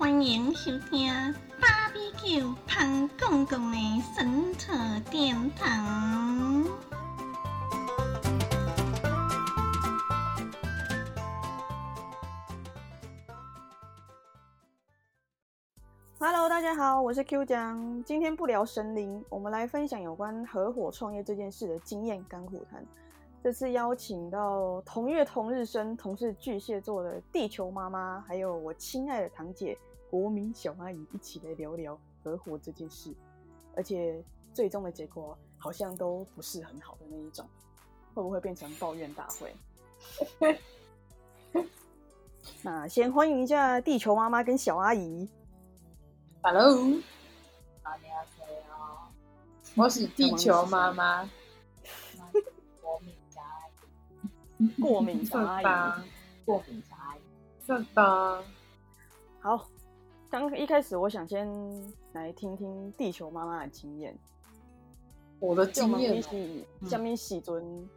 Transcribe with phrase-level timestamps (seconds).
[0.00, 1.12] 欢迎收听
[1.60, 3.76] 《芭比 Q 胖公公的
[4.16, 4.72] 神扯
[5.10, 6.64] 殿堂》。
[16.18, 18.02] Hello，大家好，我是 Q 江。
[18.02, 22.82] 今天不聊神灵，我们来分享有关合伙创业这件事的经验甘苦谈。
[23.42, 29.76] 这次邀请到同月同日生、同是巨蟹座的地球妈妈，还有我亲爱的堂姐
[30.10, 33.14] 国民小阿姨一起来聊聊合伙这件事。
[33.76, 37.48] 而且最终的结果好像都不是很好的那一种，
[38.12, 39.54] 会不会变成抱怨大会？
[42.62, 45.28] 那先欢迎一下地球妈妈跟小阿姨。
[46.42, 46.98] Hello，
[47.82, 48.08] 大家
[48.68, 49.12] 好，
[49.76, 51.22] 我是地球妈妈，
[52.82, 53.68] 国民小阿
[54.58, 55.64] 姨，过敏小阿姨。
[55.64, 56.04] 的，
[56.44, 57.20] 过敏小阿姨，
[57.64, 58.44] 是的，
[59.40, 59.68] 好，
[60.30, 61.48] 刚一开始我想先
[62.12, 64.16] 来听听地球妈妈的经验。
[65.40, 66.22] 我的经验
[66.86, 67.88] 下面喜尊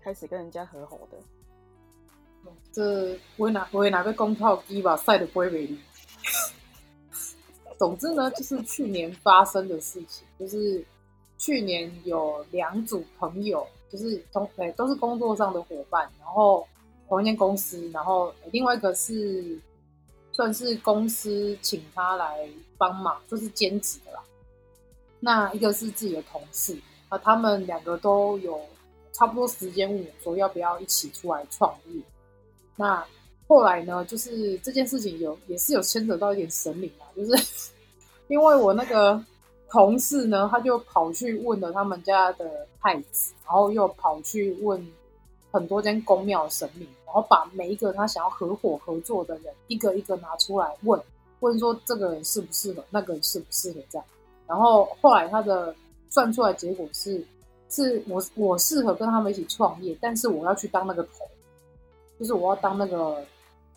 [0.00, 1.18] 开始跟人家合伙的。
[2.72, 5.68] 这我哪我哪个公炮机吧，晒的不会美。
[7.76, 10.82] 总之呢，就是去年发生的事情，就是
[11.36, 16.66] 去年有两组朋友，就是同诶、都是工作上的伙伴，然后
[17.06, 19.60] 同一间公司，然后另外一个是
[20.38, 24.22] 算是公司请他来帮忙，就是兼职的啦。
[25.18, 28.60] 那一个是自己的同事，啊他们两个都有
[29.12, 32.00] 差不多时间问我说要不要一起出来创业。
[32.76, 33.04] 那
[33.48, 37.44] 后来呢，就是这件事情有也是有牵扯到一点神灵啊，就是
[38.30, 39.20] 因为我那个
[39.68, 44.88] 同事呢，他就跑去问了他们家的太子，然后又跑去问
[45.50, 51.00] 很多间公庙神明，然后把每一个他想要合伙合作的人一个一个拿出来问，
[51.40, 54.06] 问说这个人适不适合，那个人适不适合这样。
[54.46, 55.74] 然后后来他的
[56.10, 57.24] 算出来结果是，
[57.70, 61.24] 是我我适合跟他们一起创业，但是我要去当那个头，
[62.18, 63.24] 就是我要当那个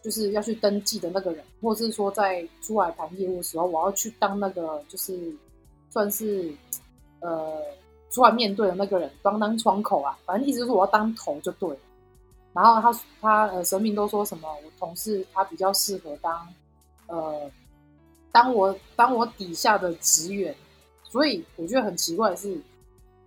[0.03, 5.33] 就是要去登记的那个人，或是说在出来谈业务的时候，我要去当那个就是
[5.89, 6.53] 算是
[7.21, 7.61] 呃
[8.09, 11.77] 出来面对的那个人，当当窗口啊，反正意思就是我要当头就对了。
[12.53, 16.47] 然后他他呃神明都说什么，我同事他比较适合当
[17.07, 17.49] 呃
[18.31, 20.55] 当我当我底下的职员，
[21.03, 22.59] 所以我觉得很奇怪的是，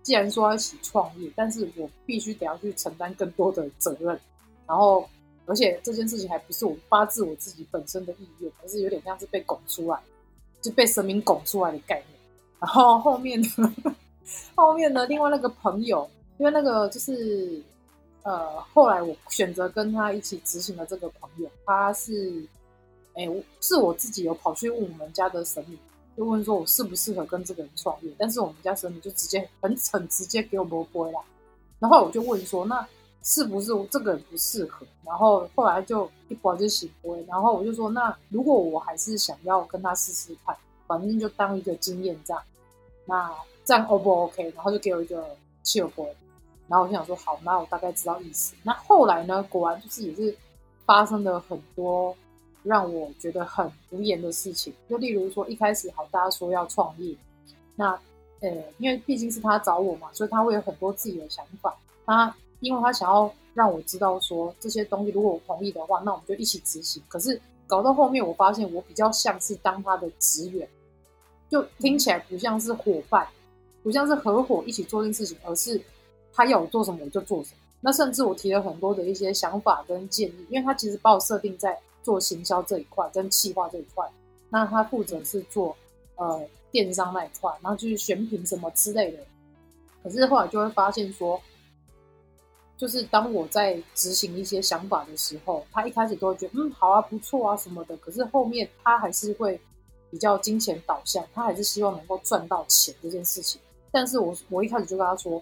[0.03, 4.19] 既然说要一起创业，但是我必须得要去承担更多的责任，
[4.67, 5.07] 然后
[5.45, 9.99] 而且这件事情还不是我发自我自己本身的意愿，而是有点像是被拱出来，
[10.61, 12.19] 就被神明拱出来的概念。
[12.59, 13.75] 然后后面呢，
[14.55, 16.09] 后面呢，另外那个朋友，
[16.39, 17.61] 因为那个就是
[18.25, 22.43] 呃，后来我选择跟他一起执行的这个朋友，他是，
[23.13, 23.29] 哎，
[23.61, 25.77] 是我自己有跑去问我们家的神明，
[26.17, 31.19] 就问说我适不适合跟这个人创业，但是我们家神明就直接很很直接给我们回来，
[31.77, 32.87] 然后我就问说，那
[33.21, 34.87] 是不是这个人不适合？
[35.05, 42.41] 然后后来就一波就醒归，然后我就说，那如果我还是想要跟他试试看，反正就当一个经验这样，
[43.05, 43.31] 那
[43.63, 44.51] 这样 O 不 OK？
[44.55, 46.09] 然后就给我一个弃活
[46.67, 48.55] 然后我就想说，好，那我大概知道意思。
[48.63, 50.35] 那后来呢，果然就是也是
[50.85, 52.15] 发生了很多
[52.63, 57.15] 让我觉得很无言的事情，就例如说一开始好，大家说要创业，
[57.75, 57.91] 那
[58.41, 61.75] 呃，因为毕竟是他找我嘛，所以他会有很多自己的想法。
[62.05, 67.01] 他因为他想要让我知道说这些东西，如果我同意的话，那我们就一起执行。
[67.07, 70.67] 可是搞到后面，我发现我比较像是当他的职员，
[71.49, 73.27] 就听起来不像是伙伴，
[73.83, 75.79] 不像是合伙一起做这件事情，而是
[76.35, 77.57] 他要我做什么我就做什么。
[77.81, 84.07] 那甚至我提了很多的一些想法跟建议，因为他其实把我设定在做行销这一块跟企划这一块，
[84.49, 85.75] 那他负责是做
[86.15, 86.41] 呃
[86.71, 89.19] 电商那一块，然后就是选品什么之类的。
[90.03, 91.39] 可是后来就会发现说，
[92.77, 99.59] 就是当我在执行一些想法的时候，他一开始都会觉得嗯好啊不错啊什么的，可是后面他还是会
[100.09, 103.61] 比较金钱导向，他还是希望能够赚到钱这件事情。
[103.91, 105.41] 但是我我一开始就跟他说，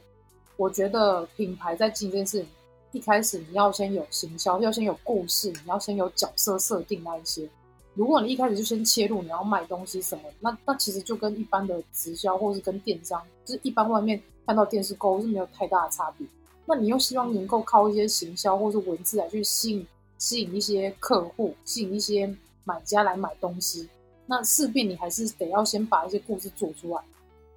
[0.58, 2.46] 我觉得品牌在经营这件事，
[2.92, 7.50] 一开始你要先有行销，要先有故事，你要先有角色设定那一些。
[7.96, 16.28] 如果你一开始就先切入你要卖东西什么，那那其实就跟一般的直销或是跟电商，就是一般外面看到电视购物是没有太大的差别。
[16.66, 22.34] 那你又希望能够靠一些行销或是文字来去吸引吸引一些客户，吸引一些
[22.64, 23.88] 买家来买东西，
[24.26, 27.02] 那势必你还是得要先把一些故事做出来。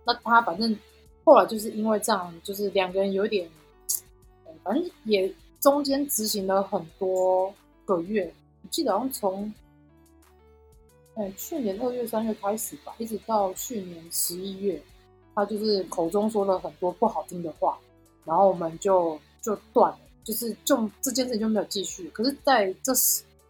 [0.05, 0.77] 那他反正
[1.27, 3.51] 后来就是因为这样，就是两个人有点，
[4.63, 5.31] 反正也
[5.61, 7.53] 中间执行了很多
[7.85, 8.33] 个月，
[8.63, 9.53] 我记得好像从
[11.17, 14.81] 哎，去年二月、三月开始吧，一直到去年十一月，
[15.35, 17.77] 他就是口中说了很多不好听的话，
[18.25, 22.09] 然后我们就就断了，就是就这件事情就没有继续。
[22.11, 22.93] 可是在这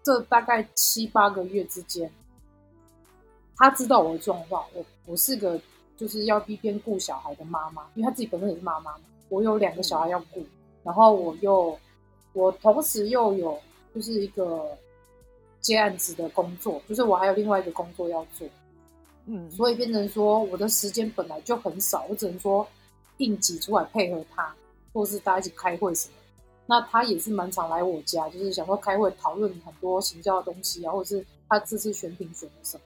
[0.03, 2.11] 这大概七八个月之间，
[3.57, 5.61] 他知道我的状况，我我是个
[5.97, 10.45] 就是要一边顾小孩的妈妈，因为她自己本身也是妈妈嘛，我有两个小孩要顾，
[10.83, 11.79] 然后我又
[12.33, 13.59] 我同时又有
[13.95, 14.67] 就是一个。
[15.59, 18.47] 接案子的工作，就是我还有另外一个工作要做，
[19.25, 22.65] 嗯，所以变成说我的时间本来就很少，我只能说
[23.17, 24.55] 应急出来配合他，
[24.93, 26.15] 或是大家一起开会什么。
[26.67, 32.85] 那他也是蛮常来我家，就是想说开会讨论很多行销的东西啊，或者是他这次选品选的什么，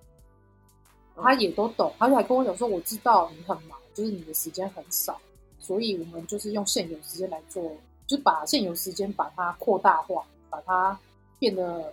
[1.23, 5.21] 他也都懂，而且还跟我讲说，我知道你很忙，就是你的时间很少，
[5.59, 7.73] 所以我们就是用现有时间来做，
[8.07, 10.99] 就把现有时间把它扩大化，把它
[11.39, 11.93] 变得。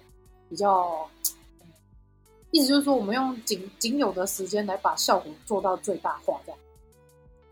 [0.50, 1.06] 比较，
[1.60, 1.68] 嗯
[2.52, 6.60] 意思就是说，我们用仅仅有的时间来把效果做到最大化，这样。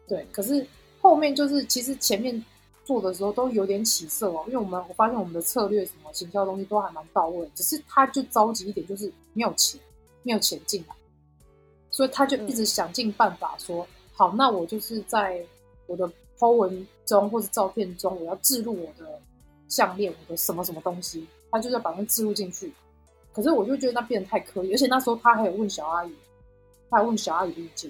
[0.08, 0.66] 对，可是
[1.02, 2.42] 后面就是其实前面
[2.86, 9.78] 做的时候都有点起色哦，因为我们我发现我们的策略什么行销东西都还蛮到位，只是他就着急一点，就是没有钱，
[10.24, 10.96] 没有钱进来，
[11.96, 15.42] 所以他就一直想尽办法说，好，那我就是在
[15.88, 16.06] 我的
[16.38, 19.18] po 文中或者照片中，我要置入我的
[19.70, 22.70] 项链，我的什么什么东西，他就是要把它置入进去。
[23.32, 26.14] 可是我就觉得那变得太刻意，而且那时候他还有问小阿姨，
[26.90, 27.90] 他还问小阿姨意见。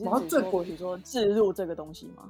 [0.00, 2.28] 然后最过，比如说置入这个东西吗？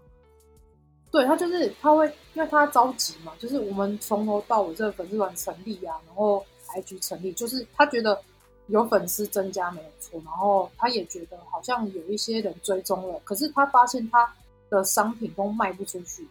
[1.10, 6.44] 对他就是他会，因为他着急嘛，就是我们从头到尾这个粉丝团成立啊，然后
[6.76, 8.20] IG 成立，就是他觉得
[8.68, 14.32] 有粉丝增加没有错，然后他也觉得好像有一些人追踪了，可是他发现他
[14.70, 16.22] 的商品都卖不出去，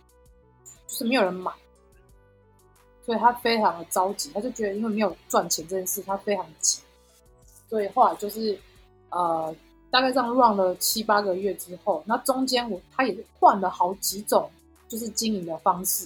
[0.88, 1.52] 就是没有人买。
[3.06, 6.82] 所以他非常的着急，他就觉得因为没有赚钱这件事，他非常急。
[7.70, 8.60] 所以后来就是，
[9.10, 9.56] 呃，
[9.90, 14.52] 大概这样 run 了七八个月之后，那中间我他也换了好几种
[14.90, 16.06] 就是经营的方式。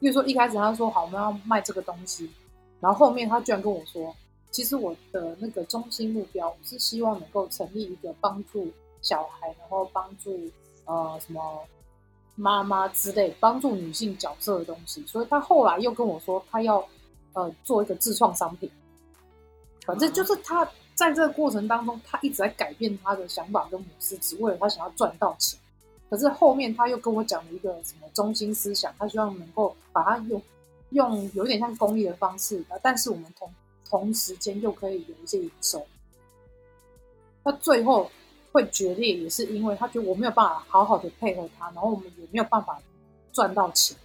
[0.00, 2.30] 比如说一开始他说好我们要卖这个东西，
[2.78, 4.14] 然后后面他居然跟我说，
[4.52, 8.70] 其实我的那个中心目标，我是希望能够成立一个帮助
[9.00, 10.38] 小孩，然后帮助
[10.84, 11.40] 呃什么。
[12.34, 16.82] 妈妈之类帮助女性角色的东西，所以他后来又跟我说，他要
[17.34, 18.68] 呃做一个自创商品。
[19.84, 25.60] 反正就是他在这个过程当中，他一直在改变他的想法跟模式，只为了他想要赚到钱。
[26.08, 30.40] 可是后面他又跟我讲了一个什么中心思想，他希望能够把它用
[30.92, 33.52] 用有点像公益的方式，但是我们同
[33.92, 35.86] 同时间又可以有一些营收。
[37.44, 38.10] 那最后。
[38.54, 42.78] 会决裂也是因为他觉得我没有办法好好的配合他，然后我们也没有办法
[43.32, 43.96] 赚到钱，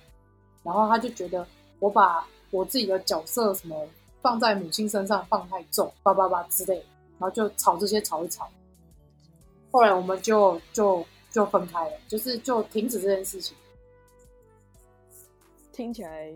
[0.63, 1.45] 然后他就觉得
[1.79, 3.85] 我把我自己的角色什么
[4.21, 6.77] 放在母亲身上放太重，叭叭叭之类，
[7.19, 8.49] 然后就吵这些吵一吵，
[9.69, 13.53] 后来我们就就就分开了，就是就停止这件事情。
[15.73, 16.33] 听起来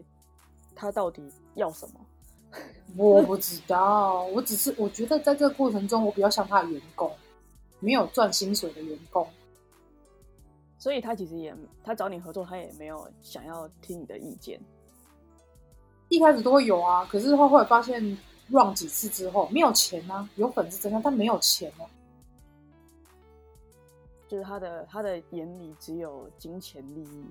[0.75, 2.01] 他到底要什么？
[2.97, 7.11] 我不知道，我只是我觉得在这个过程中，我比较像他的员工。
[7.83, 9.27] 没有赚薪水的员工，
[10.77, 11.51] 所以他其实也，
[11.83, 14.61] 他找你合作，他也没有想要听你的意见。
[16.07, 17.99] 一开始都会有啊，可是后后来发现
[18.49, 21.89] ，run 几次之后没有钱啊，有粉丝增加，但没有钱啊。
[24.27, 27.25] 就是他的他的眼里只有金钱利益，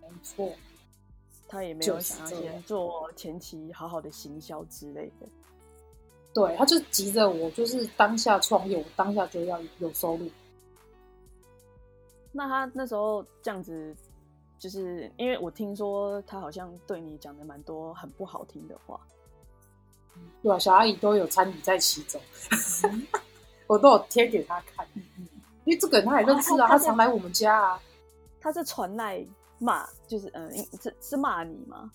[0.00, 0.50] 没错，
[1.52, 5.26] 他也没有想要先做前期好好的行销之类的。
[6.32, 10.30] 对，他就急着我，就是当下创业，我当下就要有收入。
[12.32, 13.94] 那他那时候这样子，
[14.58, 18.98] 就是因为我听说他好像对你讲的蛮多很不好听的话。
[20.42, 22.18] 对啊，小阿姨都有参与在其中，
[23.68, 24.86] 我都有贴给他看。
[25.64, 27.78] 因为这个人他也认识啊，他常来我们家啊。
[28.40, 29.22] 他是传来
[29.62, 30.50] 骂，就是嗯，
[30.82, 31.90] 是是骂你吗？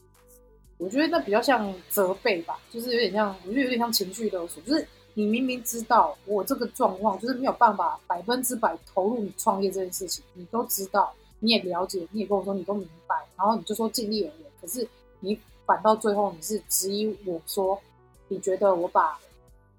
[0.78, 4.62] 我觉得那比较像责备吧，就是有点像，我觉得有点像情绪勒索。
[4.64, 14.46] 就是你明明知道我这个状况，就是没有办法百分之百投入你创业这件事情，你都知道，你也了解，你也跟我说你都明白，然后你就说尽力而为。
[14.62, 14.88] 可是
[15.20, 17.80] 你反到最后，你是质疑我说，
[18.28, 19.20] 你觉得我把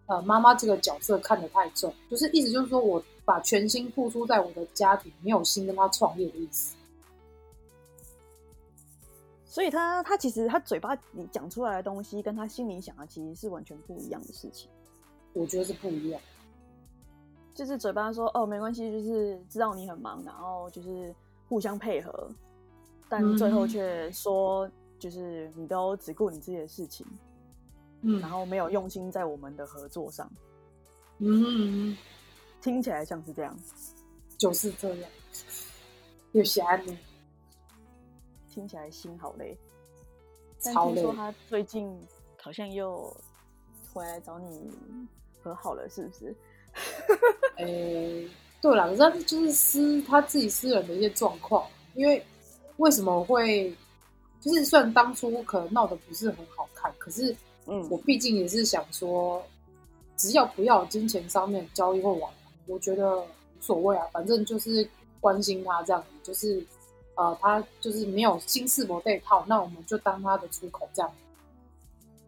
[0.07, 6.75] 呃妈妈这个角色看得太重，就是意思就是说我把全心付出在我的家庭，没有心跟他创业的意思。
[9.49, 14.71] 所以他他其实他嘴巴你讲出来的东西，跟他心里想的其实是完全不一样的事情。
[15.33, 16.21] 我觉得是不一样，
[17.55, 21.15] 就是嘴巴说哦没关系，就是知道你很忙，然后就是
[21.49, 22.31] 互相配合，
[23.09, 27.07] 但最后却说就是你都只顾你自己的事情。
[28.03, 30.31] 嗯然后没有用心在我们的合作上，
[31.19, 31.97] 嗯，
[32.61, 33.59] 听起来像是这样，
[34.37, 35.11] 就是这样，
[36.31, 36.97] 有侠女，
[38.59, 39.57] 听起来心好累。
[40.65, 41.15] 但听说。
[41.15, 41.89] 他最近
[42.43, 43.17] 好像又
[43.95, 44.69] 回来找你
[45.41, 46.35] 和好了，是不是？
[47.59, 48.29] 诶、
[48.61, 52.21] 对了，可是就是私他自己私人的一些状况，因为
[52.79, 53.73] 为什么会，
[54.41, 57.35] 就是虽然当初可能闹得不是很好看，可是
[57.67, 59.41] 嗯我毕竟也是想说，
[60.17, 63.27] 只要不要金钱上面交易或往来，我觉得无
[63.61, 64.89] 所谓啊，反正就是
[65.21, 66.61] 关心他这样子，就是
[67.19, 71.13] 呃，他就是没有心事不对套，那我们就当他的出口这样。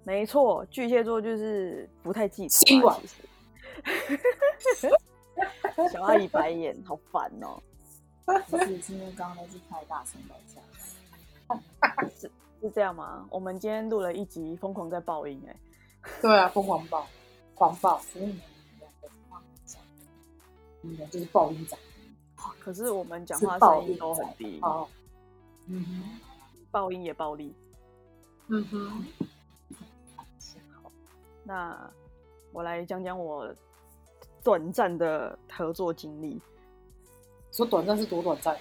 [0.02, 2.66] 没错，巨蟹座就是不太记仇。
[5.92, 7.62] 小阿姨白眼，好烦哦、
[8.48, 12.10] 不是，是因为刚刚那是太大声了，这样。
[12.60, 13.24] 是这样吗？
[13.30, 15.56] 我们今天录了一集，疯狂在爆音、哎，
[16.20, 17.06] 对啊，疯狂爆，
[17.54, 18.42] 狂爆，所以你们
[18.80, 19.80] 两个放讲，
[20.80, 21.78] 你们就是爆音仔。
[22.58, 24.86] 可是我们讲话声音都很低，哦，
[25.66, 26.20] 嗯哼，
[26.70, 27.54] 爆音也暴力。
[28.48, 29.04] 嗯哼，
[31.44, 31.90] 那
[32.52, 33.52] 我来讲讲我
[34.42, 36.40] 短暂的合作经历，
[37.52, 38.56] 说短暂是多短暂，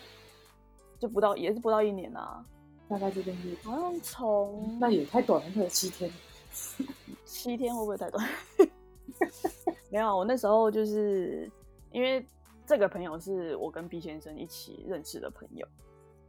[1.00, 2.45] 就不到也是不到一年啊，
[2.88, 6.12] 大概这边是，好像从那也太短了，那有七天。
[7.25, 8.27] 七天会不会太短？
[9.89, 11.50] 没有，我那时候就是
[11.91, 12.25] 因为
[12.69, 15.67] 这个朋友是我跟 B 先生一起认识的朋友，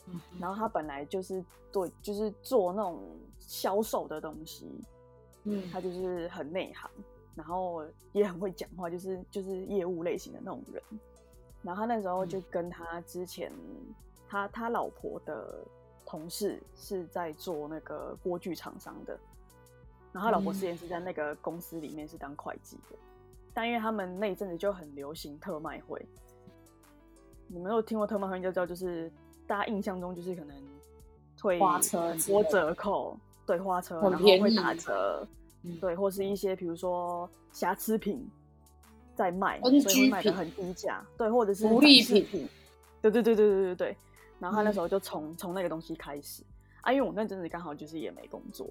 [0.06, 2.98] 嗯然后他本来就是对，就是做那种
[3.38, 4.66] 销售的东西，
[5.44, 6.90] 嗯他就是很内行，
[7.34, 10.82] 然后也很会讲话，就是就是业务类型的那种人。
[11.62, 13.52] 然后他那时候就跟他之前
[14.26, 15.62] 他他老婆的
[16.06, 19.12] 同事是在做那个锅具厂商的，
[20.10, 22.96] 然后他老婆之前是在那个公司里面是当会计的，
[23.52, 26.02] 但因为他们那一阵子就很流行特卖会，
[27.52, 29.10] 你们有听过特卖会应该知道，就是
[29.44, 30.56] 大家印象中就是可能
[31.36, 35.26] 退花车很多折扣，对花车，然后会打折，
[35.64, 38.24] 嗯对，或是一些比如说瑕疵品
[39.16, 42.48] 在卖所以会卖的很低价，对，或者是福利品品，
[43.02, 43.96] 对对对对对对对。
[44.38, 46.44] 然后他那嗯时候就从从那个东西开始
[46.82, 48.66] 啊，因为我那阵子刚好就是也没工作，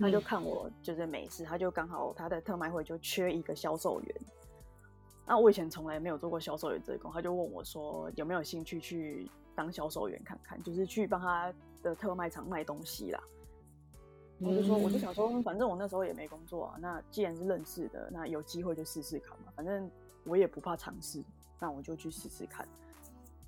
[0.00, 4.16] 他就嗯看我就是没事，他就刚好他的特卖会就缺一个销售员。
[5.26, 11.52] 那我以前从来没有做过销售员这一工，他就问我说有没有兴趣去当销售员看看，就是去帮他
[11.82, 13.22] 的特卖场卖东西啦。
[14.40, 19.90] 我就说，我就嗯想说，反正我那时候也没工作啊，那既然是认识的，那有机会就试试看嘛，反正
[20.24, 21.22] 我也不怕尝试，
[21.60, 22.66] 那我就去试试看。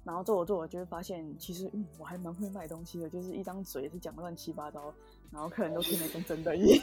[0.04, 4.94] 然后做着做着就会发现，其实嗯，我还蛮会卖东西的，就是一张嘴也是讲乱七八糟，
[5.32, 6.78] 然后客人都听得跟真的一样。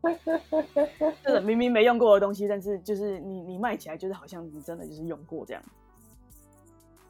[1.24, 5.62] 就是明明没用过的东西，但是就是你你卖起来就是好像你真的就是用过这样，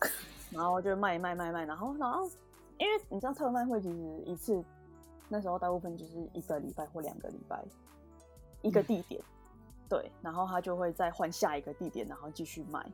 [0.50, 2.25] 然后就卖卖卖卖，然后然后
[2.78, 4.64] 因为你知道特卖会其实一次
[5.28, 7.62] 那时候大部分就是一个礼拜或两个礼拜
[8.62, 9.23] 一个地点，
[9.88, 12.85] 对，然后他就会再换下一个地点，然后继续卖，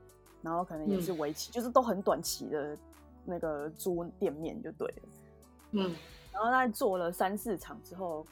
[0.43, 2.77] 然后可能也是为期，就是都很短期的
[3.25, 5.03] 那个租店面就对了。
[5.71, 5.95] 嗯。
[6.33, 8.27] 然后他做了三四场之后，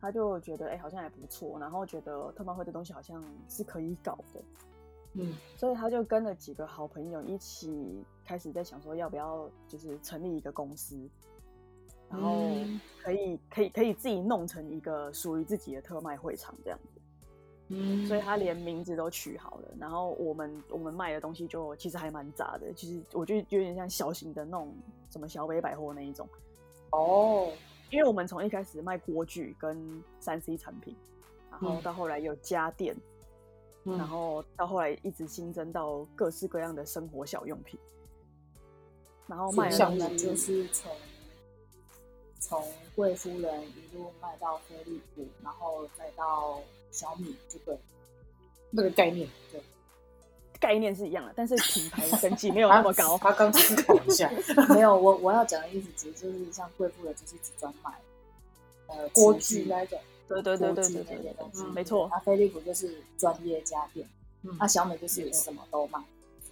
[0.00, 4.42] 他就觉得哎、好像还不错，然后觉得特卖会的东西好像是可以搞的，
[5.14, 10.96] 嗯所以他就跟了几个好朋友一起开始在想说要不要就是成立一个公司，
[12.08, 17.00] 然后嗯可以可以可以自己弄成一个属于自己的特卖会场这样子，
[17.68, 19.68] 嗯，所以他连名字都取好了。
[19.78, 24.74] 然后我们我们卖的东西就其实还蛮杂的，其实我觉得有点像小型的那种
[25.10, 26.28] 什么小北百货那一种。
[26.92, 27.52] 哦，
[27.90, 30.96] 因为我们从一开始卖锅具跟三 C 产品，
[31.50, 32.96] 然后嗯到后来有家电，
[33.84, 37.78] 嗯然后到后来一直新增到各式各样的生活小用品，
[39.26, 40.92] 然后卖的像东西就是从
[42.38, 47.80] 从贵夫人一路卖到飞利浦，然后再到小米，就对了。
[48.70, 49.60] 那个概念，对，
[50.60, 53.18] 概念是一样的，但是品牌等级没有 那么高。
[53.18, 54.30] 他刚思考一下，
[54.70, 57.90] 没有，我我要讲的意思其实就是像贵妇的就是只专卖
[58.88, 59.98] 呃锅具具那种，
[60.28, 61.34] 对对对对对对
[61.72, 64.06] 没错那飞利浦就是专业家电，
[64.42, 65.98] 嗯那小美就是什么都卖。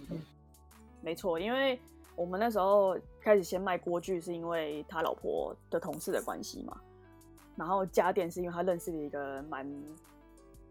[0.09, 0.19] 嗯
[1.01, 1.79] 没错，因为
[2.15, 6.75] 我们那时候开始先卖锅具，是因为他老婆的同事的关系嘛。
[7.55, 9.83] 然后家电是因为他认识了一个蛮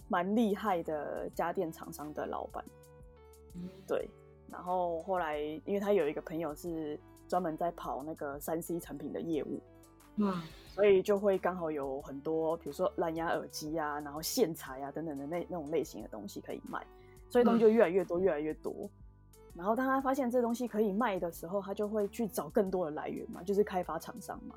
[0.08, 2.70] 蛮厉害的家电厂商的老板，嗯
[3.86, 4.08] 对。
[4.50, 9.60] 然后后来，因为他有一个朋友是专门在跑那个三 C 产品的业务，
[10.16, 10.40] 嗯
[10.74, 16.86] 所以就会刚好有很多，比如说蓝牙耳机啊，然后线材啊等等的那那种类型的东西可以卖，
[17.28, 18.88] 所以东西就越来越多，越来越多。
[19.54, 24.54] 然后当他发现这东西可以卖的时候，他就会去找更多的来源嘛，就是开发厂商嘛。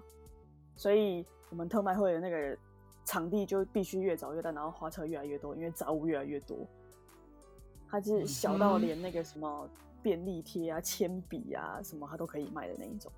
[0.76, 2.58] 所以我们特卖会的那个
[3.04, 6.58] 场地就必须越找越大，然后花车越来越多，因为杂物越来越多。
[7.92, 9.70] 它是小到嗯连那个什么
[10.02, 13.12] 便利贴啊、铅笔啊什么，它都可以卖的那一种。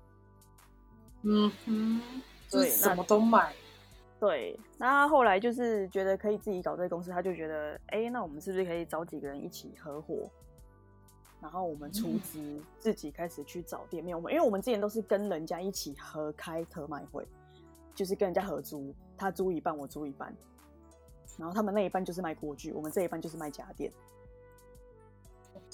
[1.22, 2.00] 嗯哼，
[2.48, 3.54] 就是对那什么都买。
[4.20, 10.30] 对，那他后来就是觉得可以自己搞这个公司，他就觉得，哎、那我们是不是可以找几个人一起合伙，
[11.42, 14.16] 然后我们出嗯资自己开始去找店面？
[14.16, 17.26] 我们因为我们之前都是跟人家一起合开特卖会，
[17.94, 20.34] 就是跟人家合租，他租一半，我租一半，
[21.36, 23.92] 然后他们那一半就是卖锅具，我们这一半就是卖家电。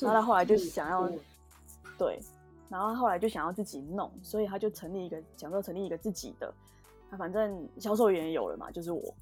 [0.00, 1.08] 然后他后来就想要
[1.98, 2.18] 对，
[2.68, 6.52] 然后后来就想要自己弄，所以他就成立一个，想说成立一个自己的。
[7.10, 9.14] 他反正销售员也有了嘛，就是我，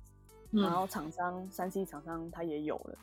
[0.53, 2.99] 嗯然后厂商三 C 厂商他也有了，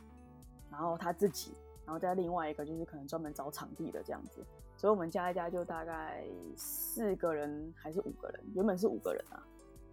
[0.70, 1.52] 然后他自己，
[1.86, 4.46] 然后再另外一个就是可能专门找场地的这样子。
[4.78, 6.24] 所以我们加一加就大概
[6.56, 9.44] 四个人还是五个人，原本是五个人啊。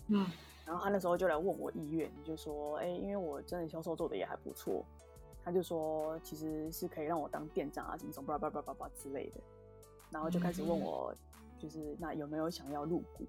[0.08, 0.26] 嗯
[0.64, 4.84] 然后他那时候就来问我意愿，就说：“哎、因为我真的销售做的也还不错。”
[5.44, 9.40] 他就说：“其实是可以让我当店长啊，什么什么叭叭叭叭叭之类的。”
[10.10, 11.14] 然后就开始问我，
[11.58, 13.24] 就是那有没有想要入股，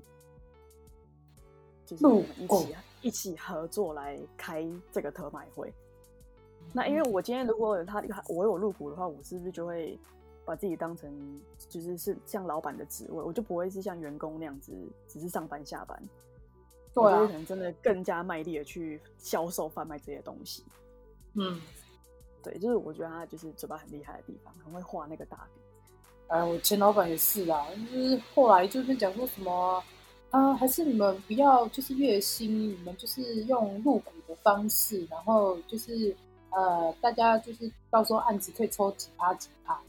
[1.86, 2.06] 就是
[2.38, 5.74] 一起一起合作来开这个特卖会。
[6.72, 10.00] 那因为我今天如果他我有入股的话，我是不是就会
[10.46, 14.72] 把自己当成就是是像老板的职位，我就不会是像员工那样子，
[15.08, 16.02] 只是上班下班。
[16.94, 20.64] 对啊我就会可，能真的更加卖力的去销售贩卖这些东西。
[21.34, 21.60] 嗯，
[22.44, 25.64] 对，就是我觉得他就是嘴巴很厉害的地方，很会画那个大饼。
[26.28, 29.84] 哎，我前老板也是啦，就是后来就是讲说什么，
[30.32, 36.16] 啊，还是你们不要就是月薪，你们就是用入股的方式，然后就是
[36.52, 39.80] 呃，大家就是到时候案子可以抽几趴几趴。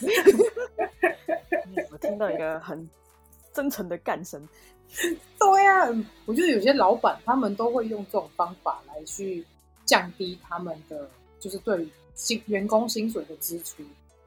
[0.00, 2.88] 嗯我 听到一个很
[3.52, 4.48] 真诚的干声，
[5.38, 5.86] 对呀、
[6.24, 9.44] 我觉得有些老板他们都会用这种方法来去
[9.84, 13.82] 降低他们的就是对于薪员工薪水的支出，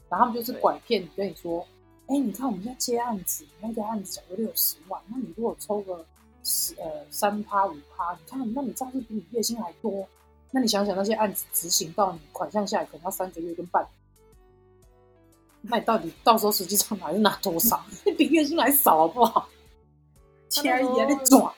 [0.10, 1.66] 然后他们就是拐骗你，跟你说，
[2.08, 6.06] 哎，你看我们现在接案子，那个案子假如六十万，那你如果抽个
[6.44, 10.08] 十呃三趴五趴，你看那你这样是比你月薪还多，
[10.52, 13.90] 那你想想那些案子执行到你款项下来可能要三个月跟半年。
[15.68, 17.84] 那你到底到时候实际上拿是拿多少？
[18.06, 19.50] 你比月薪还少好不好？
[20.54, 21.54] 他钱也那时候得赚。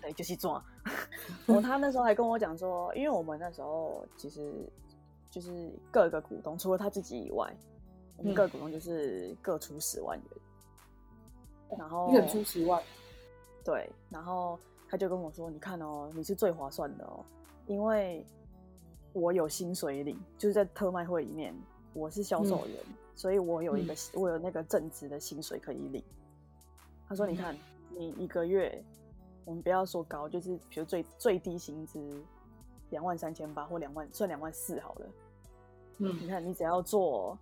[0.00, 0.64] 对，就是抓。
[1.46, 4.52] 哦，他那时候还跟我讲说，因为我们那时候其实
[5.30, 7.52] 就是各个股东，除了他自己以外，
[8.16, 8.34] 我们嗯。
[8.34, 12.82] 各个股东就是各出十万元，然后一人出十万，
[13.64, 17.24] 对，然后他就跟我说：“你看哦，你是最划算的哦，
[17.66, 18.24] 因为
[19.12, 21.54] 我有薪水领，就是在特卖会里面，
[21.92, 22.76] 我是销售员，
[23.14, 26.02] 所以我有一个、我有那个正职的薪水可以领。”
[27.08, 27.56] 他说：“你看，
[27.90, 28.82] 你一个月，
[29.48, 32.22] 我们不要说高，就是比如最最低薪资
[32.90, 35.06] 两万三千八或两万，算两万四好了。
[36.00, 37.36] 嗯你嗯，看，你只要做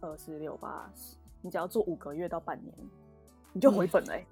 [0.00, 2.74] 二四六八十，你只要做五个月到半年，
[3.54, 4.26] 你就回嗯本了欸、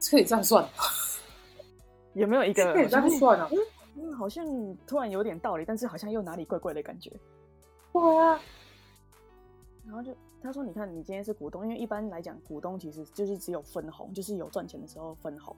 [0.10, 0.68] 可以这样算，
[2.12, 3.48] 有没有一个可以这样算啊。
[3.96, 4.46] 嗯，好像
[4.86, 7.10] 突然有点道理，但是好像又哪里怪怪的感觉。
[7.90, 8.38] 对啊，
[9.86, 15.56] 然后就他说：“你看，你今天是股东，因为一般来讲，股东其实就是只有分红，就是有赚钱的时候分红。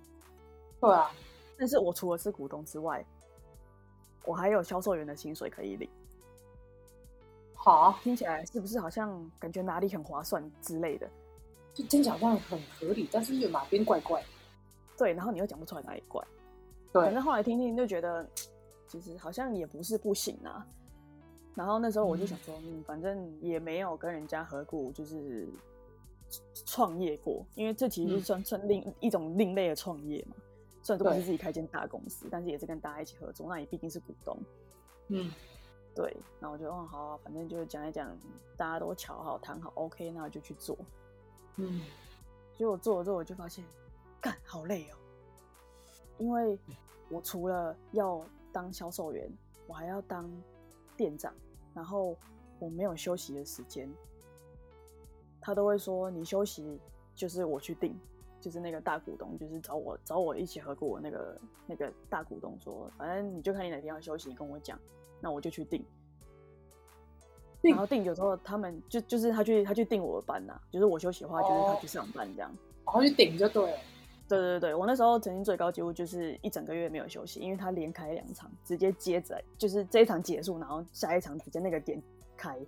[0.80, 1.10] 对啊，
[1.58, 3.04] 但是我除了是股东之外，
[4.24, 5.88] 我还有销售员的薪水可以领。
[7.54, 11.10] 好啊，听起来是不是好像感觉哪里很划算之类的？
[11.74, 14.22] 就听起来好像很合理，但是又哪边怪怪。
[14.96, 16.24] 对，然后你又讲不出来哪里怪。
[16.92, 18.26] 对反正后来听听就觉得，
[18.86, 20.66] 其实好像也不是不行啊。
[21.58, 25.48] 然后那时候我就想说，嗯，反正也没有跟人家合股，就是
[26.64, 30.36] 创业过，因为这其实算算另一种另类的创业嘛。
[30.84, 34.38] 虽然说不是自己开间大公司，但是也是跟大家一起合作，那也毕竟是股东。
[35.08, 35.32] 嗯，
[35.96, 38.16] 对，那我就哦好啊，反正就讲一讲，
[38.56, 40.78] 大家都瞧好谈好，OK，那我就去做。
[41.56, 41.80] 嗯，
[42.56, 43.64] 结果做了之后，我就发现，
[44.20, 44.94] 干好累哦，
[46.18, 46.56] 因为
[47.08, 49.28] 我除了要当销售员，
[49.66, 50.30] 我还要当
[50.98, 51.32] 店长，
[51.72, 52.14] 然后
[52.58, 53.88] 我没有休息的时间。
[55.40, 56.78] 他都会说你休息
[57.14, 57.96] 就是我去定，
[58.40, 64.76] 就是那个大股东，就是找我找我一起合股的那个那个大股东说，反正你就看你哪天要休息，你跟我讲，
[65.20, 65.82] 那我就去定。
[67.62, 72.50] 定然后定有时候，他们就就是他去他去定我的班呐、就是我休息的话，就是他去上班这样。
[72.84, 73.78] 然后去顶就对了。
[74.28, 82.00] 对对对，我那时候曾经最高纪录就是一整个月没有休息，因为他连开两场，直接接着就是这一场结束，然后下一场直接那个点
[82.36, 82.58] 开，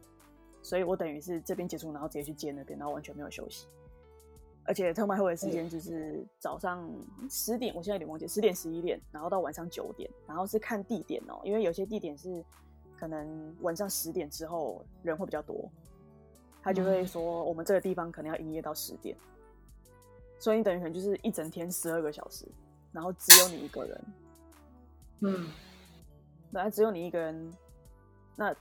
[0.62, 3.66] 所以我等于是这边结束，然后直接去接那边，然后完全没有休息。
[4.64, 6.88] 而且特卖会的时间就是早上
[7.29, 12.42] 十点，我现在有点忘记，十点十一点，然后到晚上九点，然后是看地点哦，因为有些地点是
[12.96, 15.68] 可能晚上十点之后人会比较多，
[16.62, 19.16] 他就会说我们这个地方可能要营业到十点。
[20.40, 22.44] 所以你等于可能就是一整天十二个小时，
[22.90, 24.05] 然后只有你一个人，
[25.20, 25.48] 嗯，
[26.50, 27.53] 然后只有你一个人，
[28.35, 28.57] 那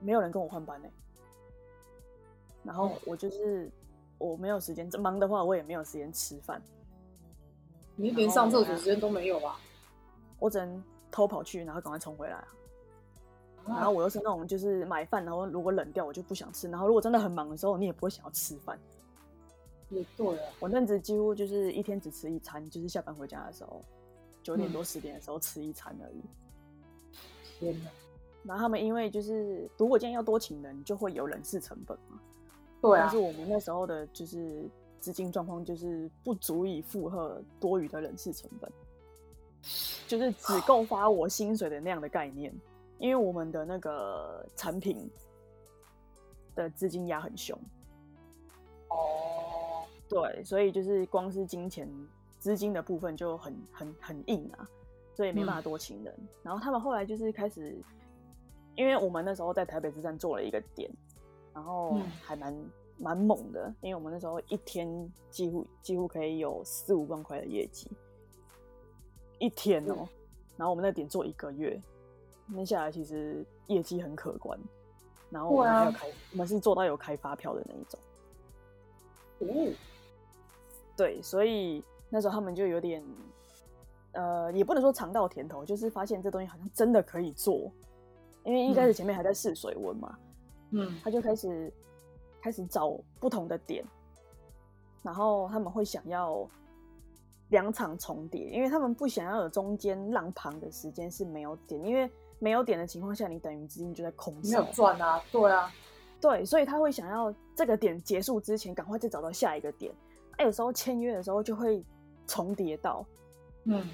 [0.00, 0.88] 没有人跟我换班呢。
[2.62, 3.70] 然后我就是
[4.16, 6.60] 我没有时间，忙的话我也没有时间吃饭，
[7.96, 9.60] 你连上厕所时间都没有吧？
[10.38, 12.48] 我只能偷跑去，然后赶快冲回来啊。
[13.66, 18.78] 然后我又是那种就是买饭，然后如果冷掉我就不想吃，然后如果真的很忙的时候，你也不会想要吃饭。
[19.90, 23.80] 也对啊，我那阵子几乎就是一天只吃一餐，就是下班回家的时候，
[24.42, 26.22] 九点多十点的时候吃一餐而已。
[27.58, 27.90] 天哪！
[28.44, 32.20] 然后他们因为就是如果今天要多请人，就会有人事成本嘛。
[32.82, 34.68] 对啊但是，我们那时候的就是
[35.00, 38.70] 资金状况就是不足以负荷多余的人事成本，
[40.06, 42.54] 就是只够发我薪水的那样的概念。
[42.98, 45.10] 因为我们的那个产品
[46.54, 47.58] 的资金压很凶，
[48.88, 48.96] 哦，
[50.08, 51.88] 对，所以就是光是金钱
[52.38, 54.68] 资金的部分就很很很硬啊，
[55.14, 56.14] 所以没办法多请人。
[56.42, 57.76] 然后他们后来就是开始，
[58.76, 60.90] 因为我们那时候在台北之站做了一个点，
[61.52, 62.54] 然后嗯还蛮
[62.98, 67.90] 蛮猛的，因为我们那时候一天几乎几乎可以有四五万块的业绩，
[69.38, 70.08] 一天哦、嗯
[70.56, 71.76] 然后我们那点做一个月，
[72.46, 74.56] 那下来其实业绩很可观。
[75.28, 77.98] 然后我们还有开，我们是做到有开发票的那一种。
[79.40, 79.72] 哦，
[80.96, 83.02] 对，所以那时候他们就有点，
[84.12, 87.70] 呃，也不能说尝到甜头，就是发现这东西好像真的可以做。
[88.44, 90.18] 因为一开始前面还在试水温嘛，
[90.70, 91.72] 嗯，他就开始
[92.42, 93.82] 开始找不同的点，
[95.02, 96.46] 然后他们会想要
[97.48, 104.62] 两场重叠，因为他们不想要有中间浪旁的时间是没有点，因为没有点的情况下，你等于资金就在空没有。
[104.72, 105.72] 赚啊，对啊，
[106.20, 109.90] 对，所以他会想要这个点结束之前，赶快再找到下一个点。
[110.36, 111.84] 啊，有时候签约的时候就会
[112.26, 113.04] 重叠到，
[113.64, 113.86] 嗯，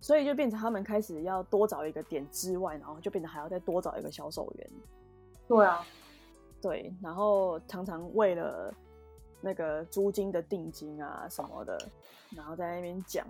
[0.00, 4.70] 所以就变成他们开始要多找一个点之外，然后就变得还要再多找一个销售员。
[5.48, 5.86] 对啊，
[6.60, 8.74] 对，然后常常为了
[9.40, 11.78] 那个租金的定金啊什么的，
[12.34, 13.26] 然后在那边讲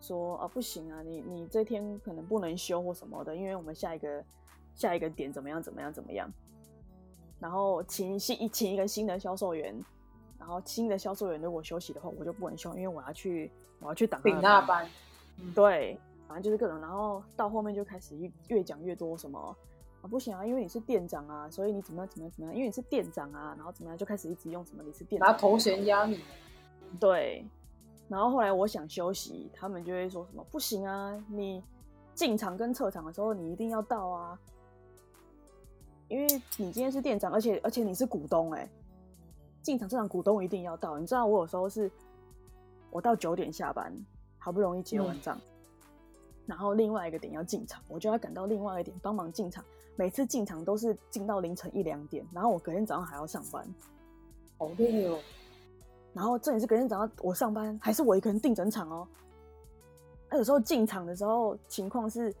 [0.00, 4.24] 说啊不行啊，你你这天可能不能休或什么的，因为我们下一个
[4.74, 6.32] 下一个点怎么样怎么样怎么样，
[7.38, 9.78] 然后请新请一个新的销售员，
[10.40, 14.88] 然后新的销售员如果休息的话，我就不能休，因为我要去我要去挡顶那班，
[15.54, 19.54] 对，反正就是各种，然后到后面就开始越越讲越多什么
[20.02, 26.24] 啊不行啊，因为你是店长啊，所以你怎么样怎么样怎么样，因为你是店长啊，然后怎么样就开始一直用什么你是店长拿头衔压你，
[26.98, 27.44] 对，
[28.08, 31.62] 然后后来我想休息，他们就会说什么不行啊，你
[32.14, 34.38] 进场跟撤场的时候你一定要到啊，
[36.08, 36.26] 因为
[36.56, 38.68] 你今天是店长，而且而且你是股东哎、
[39.62, 40.98] 进场这场股东一定要到。
[40.98, 41.90] 你知道我有时候是，
[42.90, 43.92] 我到九点下班，
[44.38, 45.40] 好不容易结完嗯账，
[46.46, 49.64] 然后另外一个点要进场，我就要赶到另外一个点帮忙进场。
[49.96, 53.66] 每次进场都是进到凌晨一两点，然后我隔天早上还要上班。
[54.56, 55.18] 好累哦，
[56.14, 59.06] 然后这也是隔天早上我上班，还是我一个人定整场哦。
[60.30, 62.34] 那有时候进场的时候，情况是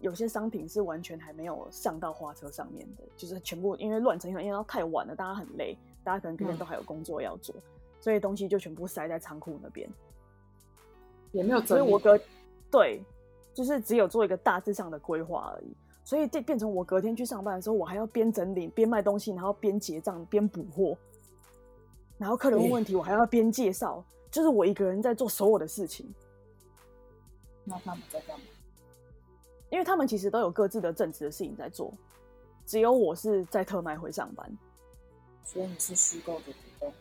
[0.00, 7.52] 有些商品是完全还没有上到花车上面的，就是全部因为乱成一团，因为太晚了，大家很累，大家可能今天嗯都还有工作要做，
[8.00, 9.90] 所以东西就全部塞在仓库那边。
[11.32, 12.16] 也没有整理，所以我隔
[12.70, 13.02] 对，
[13.52, 15.76] 就是只有做一个大致上的规划而已。
[16.04, 20.96] 所以这变成我隔天去上班的时候，我还要边整理边卖东西，然后边结账边补货，
[22.18, 26.08] 然后客人问问题，我还要边介绍，就是我一个人在做所有的事情。
[27.64, 28.44] 那他们在干嘛？
[29.70, 31.92] 因为他们其实都有各自的正职的事情在做，
[32.64, 34.48] 只有我是在特卖会上班，
[35.46, 36.92] 所以你是虚构的股东，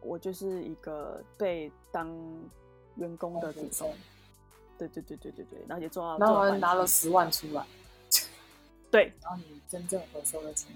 [0.00, 2.08] 我就是一个被当
[2.96, 3.94] 员工的股东。
[4.78, 7.66] 对对对对对对，然后也做到，然后做到半天还拿了十万出来，
[8.90, 10.74] 对然后你真正回收的钱？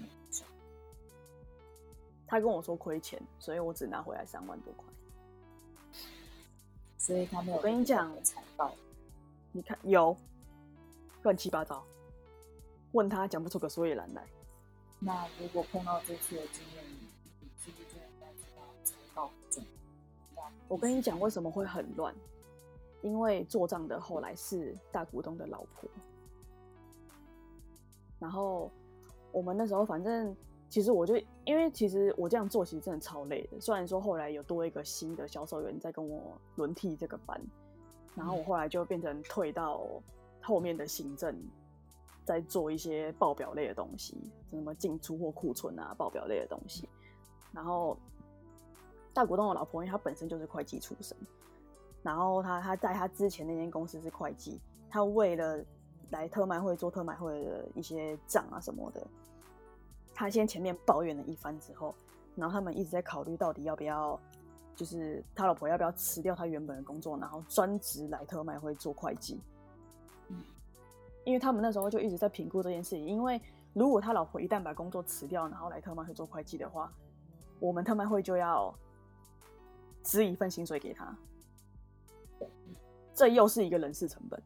[2.27, 4.85] 他跟我说亏钱，所以我只拿回来三万多块。
[6.99, 8.75] 所以他没有我跟你讲给财报，
[9.51, 10.15] 你看有
[11.23, 11.83] 乱七八糟，
[12.91, 14.23] 问他讲不出个所以然来。
[15.05, 16.83] 那如果碰到这次的经验，
[17.39, 19.31] 你是不是就应该知道财报
[20.67, 22.11] 我跟你讲为什么会很乱，
[23.03, 25.87] 因为做账的后来是大股东的老婆，
[28.17, 28.71] 然后
[29.31, 30.35] 我们那时候反正
[30.69, 31.15] 其实我就
[31.45, 37.39] 因为其实我这样做其实真的超累的，虽然说后来有多一个新的销售员在跟我轮替这个班，
[38.15, 39.85] 然后我后来就变成退到
[40.41, 41.39] 后面的行政，
[42.25, 44.17] 在做一些报表类的东西，
[44.49, 46.89] 什么进出货库存啊，报表类的东西，
[47.53, 47.97] 然后。
[49.13, 51.15] 大股东的老婆，因为她本身就是会计出身，
[52.03, 54.59] 然后她她在她之前那间公司是会计，
[54.89, 55.63] 她为了
[56.09, 59.07] 来特卖会做特卖会的一些账啊什么的，
[60.13, 61.95] 她先前面抱怨了一番之后，
[62.35, 64.19] 然后他们一直在考虑到底要不要，
[64.75, 69.39] 就是他老婆要不要辞掉他原本的工作，然后专职来特卖会做会计。
[71.25, 73.41] 因为他们那时候就一直在评估这件事情，因为
[73.73, 76.89] 如果他老婆一旦把工作辞掉，然后来特卖会做会计的话，
[77.59, 78.73] 我们特卖会就要。
[80.07, 81.17] 支一份薪水给他，
[83.11, 84.39] 这又是一个人事成本。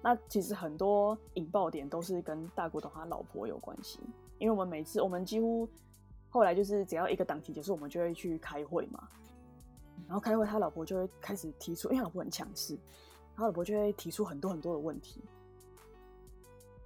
[0.00, 3.98] 那其实很多引爆点都是跟大股东他老婆有关系，
[4.38, 5.68] 因为我们每次我们几乎
[6.28, 9.08] 后来就是只要一个档期结束，我们就会去开会嘛。
[10.06, 12.78] 然后开会，他老婆就会开始提出，因为老婆很强势，
[13.36, 15.20] 他老婆就会提出很多很多的问题，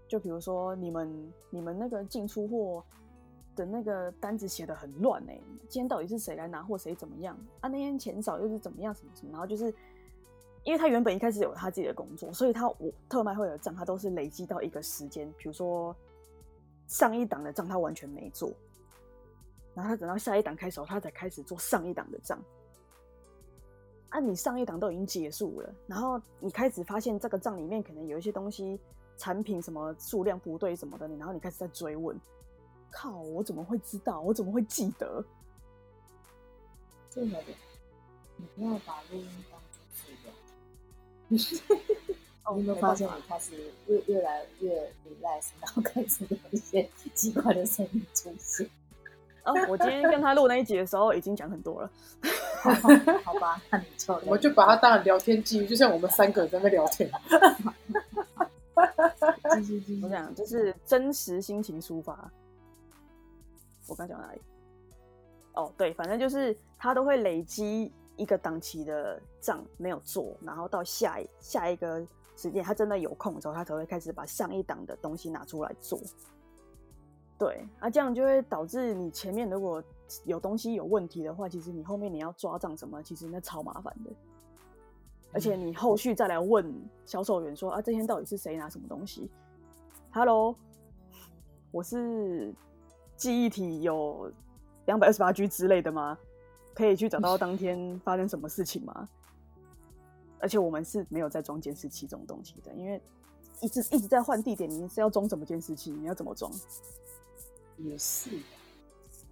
[0.07, 2.85] 就比如说你们你们那个进出货。
[3.57, 7.69] 的那个单子写的很乱哎，今天到底是谁来拿货，谁怎么样啊？
[7.69, 9.33] 那天钱少又是怎么样，什么什么？
[9.33, 9.75] 然后就是，
[10.63, 15.93] 因为他原本一开始有他自己的工作，所以他我特卖会的账他都是累积到一个时间，比如说
[16.87, 18.53] 上一档的账他完全没做，
[19.75, 22.41] 然后他等到下一档开始，他才开始做上一档的账。
[24.11, 28.81] 啊，你上一档都已经结束了，然后你开始发现这个账里面可能有一些东西
[29.17, 32.19] 产品什么数量不对什么的，然后你开始在追问。
[32.91, 33.21] 靠！
[33.21, 34.19] 我怎么会知道？
[34.23, 35.23] 我怎么会记得？
[37.11, 37.39] 真的，
[38.37, 40.33] 你不要把录音当主持人。
[42.57, 43.55] 你有没有发现，你开始
[43.89, 48.67] 越越来越 relax，然后开始有一些奇怪的声音出现？
[49.45, 51.91] 哦，我今天跟他录那一集的时候，已经讲很多了。
[53.25, 57.11] 好吧，那你就我就把它当成聊天记录，就像我们三个在那聊天。
[60.03, 62.31] 我想就是真实心情抒发。
[63.87, 64.41] 我刚讲哪里？
[65.55, 75.99] 哦，对，反正就是他都会累积一个档期的账没有做，然后到下一下一个时间他真的有空的时候，他才会开始把上一档的东西拿出来做。
[77.39, 79.83] 对，啊，这样就会导致你前面如果
[80.25, 84.11] 有东西有问题的话，其实你后面你要抓账什么，其实那超麻烦的。
[85.33, 89.31] 而且你后续再来问销售员说啊，这天到底是谁拿什么东西
[90.13, 90.55] ？Hello，
[91.71, 92.55] 我是。
[93.17, 94.31] 记忆体有
[94.87, 96.17] 两百二十八 G 之类的吗？
[96.73, 99.09] 可以去找到当天 发生什么事情吗？
[100.39, 103.03] 而且我们是没有在装监视器这种东西的，因为
[103.61, 105.91] 一直一直在换地点，你是要装什么监视器？
[105.91, 106.49] 你要怎么装？
[107.79, 108.31] 也是，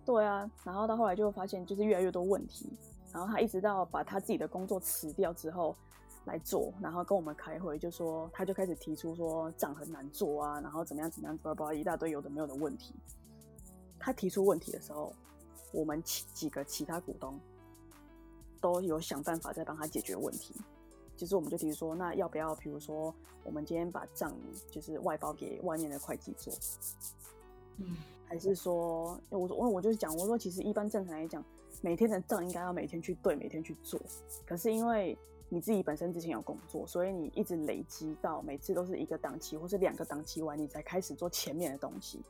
[0.06, 0.50] 对啊。
[0.64, 2.70] 然后到后来就发现，就是越来越多问题。
[3.12, 5.74] 然后他一直到把他自己的工作辞掉之后
[6.26, 12.94] 来做，然后跟我们开会，就说他就开始提出说账很难做啊，然后怎么样怎么样，叭叭一大堆有的没有的问题。
[13.98, 15.12] 他提出问题的时候，
[15.72, 17.38] 我们几几个其他股东
[18.60, 20.54] 都有想办法在帮他解决问题。
[21.16, 24.36] 其实我们就提出说，那要不要，比如说，我们今天把账
[24.70, 26.52] 就是外包给外面的会计做，
[27.78, 27.96] 嗯，
[28.28, 31.44] 还是说，我我我就是讲，我说其实一般正常来讲，
[31.80, 34.00] 每天的账应该要每天去对，每天去做。
[34.46, 35.16] 可是因为
[35.48, 42.20] 你自己本身之前有工作，所以你一直累积到每次都是一个档期或是两个档期完，你才开始做前面的东西。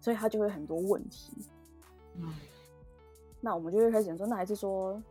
[0.00, 1.32] 所以他就会很多问题，
[2.16, 2.34] 嗯，
[3.40, 5.02] 那我们就会开始说，那还是说，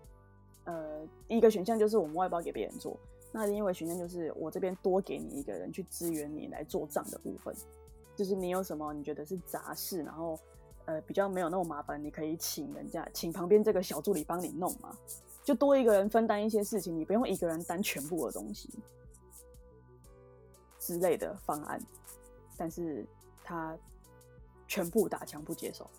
[0.65, 2.95] 呃，一个选项就是我们外包给别人做，
[3.31, 7.53] 那另外选项就是我这边多给你一个人去支援你来做账的部分，
[8.19, 10.37] 就是你有什么你觉得是杂事，然后
[10.87, 14.93] 呃比较没有那么麻烦，你可以请人家请旁边这个小助理帮你弄嘛，
[15.41, 18.69] 就多一个人分担一些事情，你不用一个人担全部的东西
[20.77, 21.81] 之类的方案，
[22.57, 23.07] 但是
[23.43, 23.77] 他。
[24.71, 25.89] 全部打枪不接受，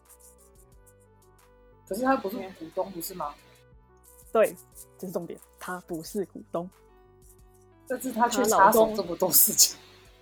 [1.88, 3.34] 可是他不是股东，不是吗？
[4.30, 4.54] 对，
[4.96, 6.70] 这是重点，他不是股东，
[7.88, 9.76] 但是他却插手这么多事情。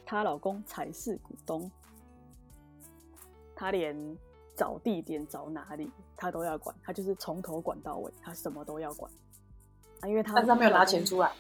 [0.07, 1.71] 她老公才是股东，
[3.59, 4.17] 他连
[4.55, 9.11] 找地点找哪里，他都要管，他就是从头管到尾，他什么都要管
[10.01, 11.33] 啊，因为他但是他没有拿钱出来，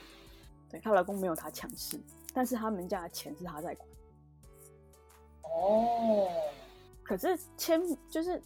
[0.69, 1.97] 对她老公没有他强势，
[2.35, 3.89] 但是他们家的钱是他在管。
[5.45, 6.29] 哦。
[7.05, 8.43] 可是签就是，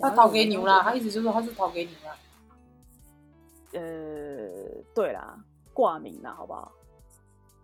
[0.00, 2.18] 他掏给你啦，他意思就是说他是掏给你啦。
[3.72, 5.38] 呃，对啦，
[5.72, 6.72] 挂名啦，好不好？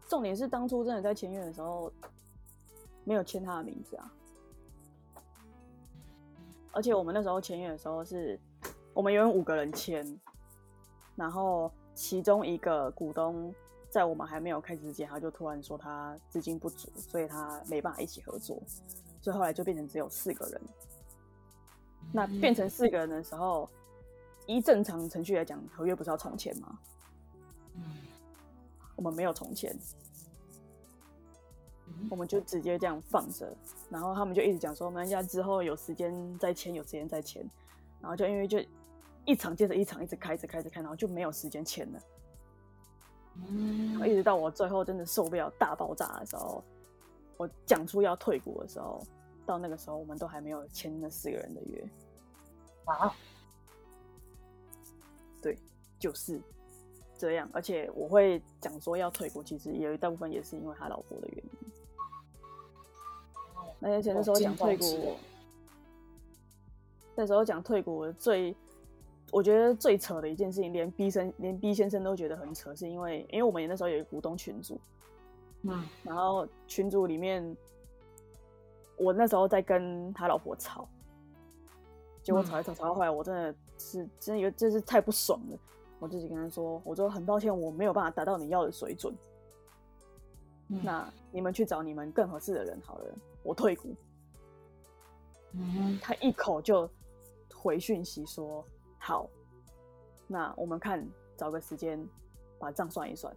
[0.09, 1.93] 重点是当初真的在签约的时候，
[3.03, 4.13] 没有签他的名字啊。
[6.73, 8.39] 而且我们那时候签约的时候是，
[8.95, 10.19] 我们有五个人签，
[11.17, 13.53] 然后其中一个股东
[13.89, 18.63] 在我们还没有开始之前，他就突然说他资金不足，所以他没办法一起合作，
[19.21, 20.61] 所以后来就变成只有四个人。
[22.13, 23.69] 那变成四个人的时候，
[24.47, 26.79] 依正常程序来讲，合约不是要重签吗？
[28.97, 29.77] 我们没有重签，
[32.09, 33.53] 我们就直接这样放着，
[33.91, 37.45] 然后他们就一直讲说，我们家之后有时间再签，有时间再签，
[38.01, 38.59] 然后就因为就
[39.25, 42.01] 一场接着一场，一直开着开着开，然后就没有时间签了。
[43.93, 46.63] 然后一直到我最后真的受不了大爆炸的时候，
[47.37, 49.01] 我讲出要退股的时候，
[49.47, 51.89] 到那个时候我们都还没有签那四个人的约。
[52.87, 53.15] 啊，
[55.41, 55.57] 对，
[55.99, 56.41] 就是
[57.17, 57.49] 这样。
[57.53, 61.50] 而且我会讲说要退股，其实有一大部分也是因为他老婆的原因。
[63.81, 65.17] 那而且那时候讲退股，
[67.17, 68.55] 那时候讲退股最，
[69.33, 74.79] 我觉得最扯的一件事情，连 B 生连 B 先生都觉得很扯，是因为因为我们那时候有一个股东群组，
[75.63, 77.57] 嗯，然后群组里面，
[78.97, 80.87] 我那时候在跟他老婆吵，
[82.23, 85.59] 结果吵一吵吵到后来，我真的是真的有真是太不爽了，
[85.99, 89.15] 我自己跟他说，我说很抱歉，我没有办法达到你要的水准，
[90.69, 90.81] 嗯。
[90.83, 93.95] 那你们去找你们更合适的人好了，我退股。
[95.53, 96.89] 嗯他一口就
[97.53, 98.65] 回讯息说
[98.99, 99.29] 好，
[100.29, 101.05] 那我们看
[101.37, 102.01] 找个时间
[102.59, 103.35] 把账算一算，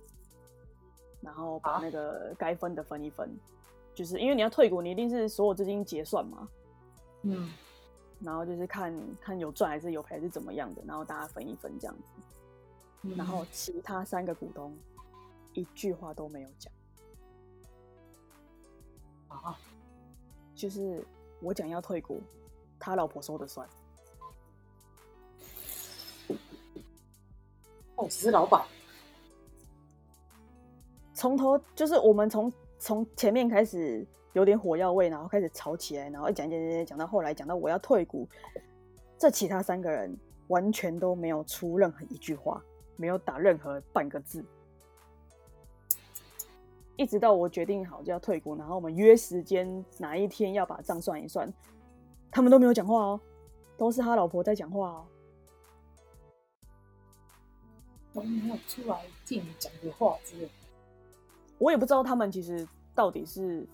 [1.22, 3.30] 然后把那个该分的分一分，
[3.96, 6.48] 就是因为你要退股，你一定是所有资金结算嘛，
[7.24, 7.52] 嗯，
[8.20, 12.04] 然后就是看看有赚还是有赔是怎么样的，然后大家分一分这样子，
[13.02, 13.16] 嗯。
[13.16, 14.78] 然后其他三个股东
[15.54, 16.72] 一句话都没有讲，
[19.30, 19.58] 啊，
[20.56, 21.06] 就是
[21.42, 22.22] 我讲要退股，
[22.80, 23.68] 他老婆说的算。
[27.96, 28.66] 哦，只是老板，
[31.14, 38.28] 从头就是我们从从前面开始有点火药味，然后开始吵起来，然后一讲讲讲讲讲到后来讲到我要退股，
[39.18, 42.62] 这其他三个人完全都没有出任何一句话，
[42.96, 44.44] 没有打任何半个字，
[46.96, 51.52] 一直到我决定好就要退股，然后我们约时间哪一天要把账算一算，
[52.32, 53.20] 他们都没有讲话哦，
[53.78, 55.06] 都是他老婆在讲话哦。
[58.14, 60.48] 都没有出来替你讲个话之类。
[61.58, 63.68] 我也不知道他们其实到底是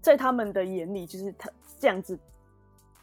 [0.00, 2.18] 在他们的眼里，就是他这样子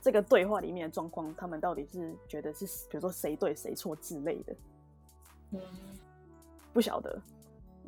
[0.01, 4.55] 这个对话里面的状况，他们到底是觉得是比如说谁对谁错之类的，
[5.51, 5.61] 嗯，
[6.73, 7.21] 不晓得，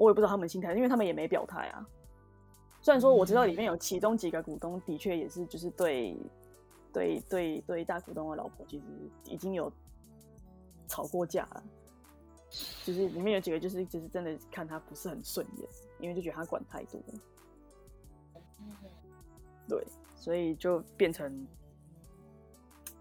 [0.01, 1.87] 我也不知道他们心态，因为他们也没表态啊。
[2.81, 6.17] 虽然说我知道里面有其中几个股东的确也是就是对
[6.91, 8.85] 对对对大股东的老婆其实
[9.25, 9.71] 已经有
[10.87, 11.63] 吵过架了。
[12.83, 16.99] 就是里面有几个，就是就是真的看他不是很顺眼，因为就觉得他管太多，
[19.69, 19.87] 对，
[20.17, 21.47] 所以就变成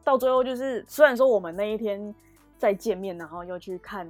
[0.05, 2.15] 到最后就是，虽然说我们那一天
[2.59, 4.09] 再见面，然后又去看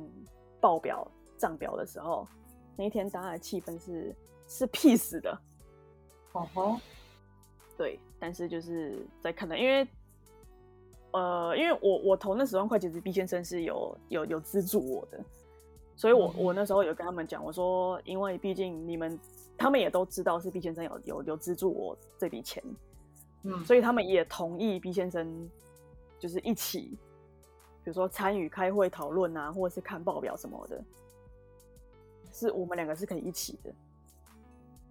[0.61, 2.29] 报表账表的时候，
[2.81, 4.17] 那一天大家的气氛是
[4.49, 5.39] 是 peace 的，
[6.33, 6.81] 哦吼，
[7.77, 9.87] 对，但是就是在看到，因为
[11.11, 15.23] 呃，因为我我投那十万块，其实 B 先生是有有有资助我的，
[15.95, 19.21] 所以我我那时候有跟他们讲，我说，因为毕竟你们
[19.59, 22.65] 他们也都知道是 B 先生有有有资助我这笔钱，
[23.43, 25.47] 嗯，所以他们也同意 B 先生
[26.19, 26.97] 就是一起，
[27.85, 30.83] 比如说参与开会讨论啊，或者是看报表什么的，
[32.41, 33.71] 是我们两个是可以一起的，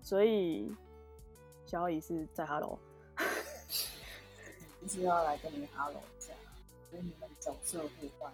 [0.02, 0.72] 所以
[1.66, 2.80] 小乙是在 Hello。
[4.82, 6.32] 就是要来跟你 hello 一下，
[6.90, 8.32] 所以你们角色互换，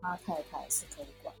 [0.00, 1.34] 他太太是可以管，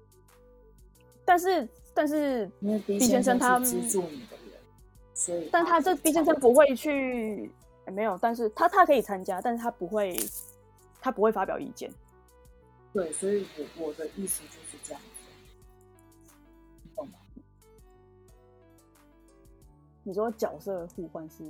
[1.24, 4.60] 但是但是因为 B 毕先生他是资助你的人，
[5.14, 7.50] 所以但他这可以 B 先生不会去、
[7.86, 10.14] 欸没有，但是他他可以参加，但是他不会
[11.00, 11.90] 他不会发表意见。
[12.92, 15.00] 对，所以我我的意思就是这样
[20.04, 21.44] 你说角色互换是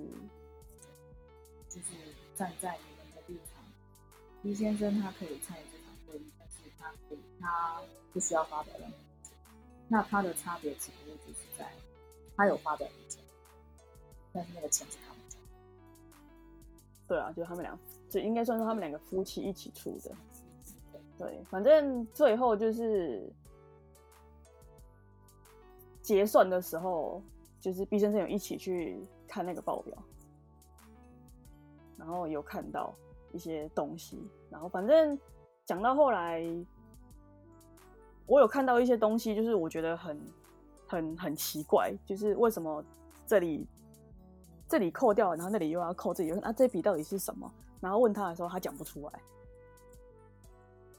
[1.69, 1.97] 就是
[2.35, 3.65] 站在你们的立场
[4.43, 7.81] ，B 先生他可以参与这场会议，但是他可以他
[8.13, 9.33] 不需要发表任何意见。
[9.89, 11.73] 那他的差别只不过就是在
[12.37, 13.23] 他有发表意见，
[14.33, 15.43] 但是那个钱是他们赚。
[17.09, 17.79] 对啊，就他们俩，
[18.11, 20.15] 就应该算是他们两个夫妻一起出的。
[21.19, 23.31] 对，反正最后就是
[26.03, 27.23] 结算的时候，
[27.63, 29.97] 就是毕先生有一起去看那个报表，
[31.97, 32.93] 然后有看到
[33.33, 35.17] 一些东西，然后反正
[35.65, 36.45] 讲到后来，
[38.27, 40.21] 我有看到一些东西，就是我觉得很
[40.89, 42.85] 很很奇怪，就是为什么
[43.25, 43.65] 这里
[44.69, 47.49] 这里扣掉，然后那里又要扣，这里那啊这笔到底是什么？
[47.81, 49.13] 然后问他的时候，他讲不出来。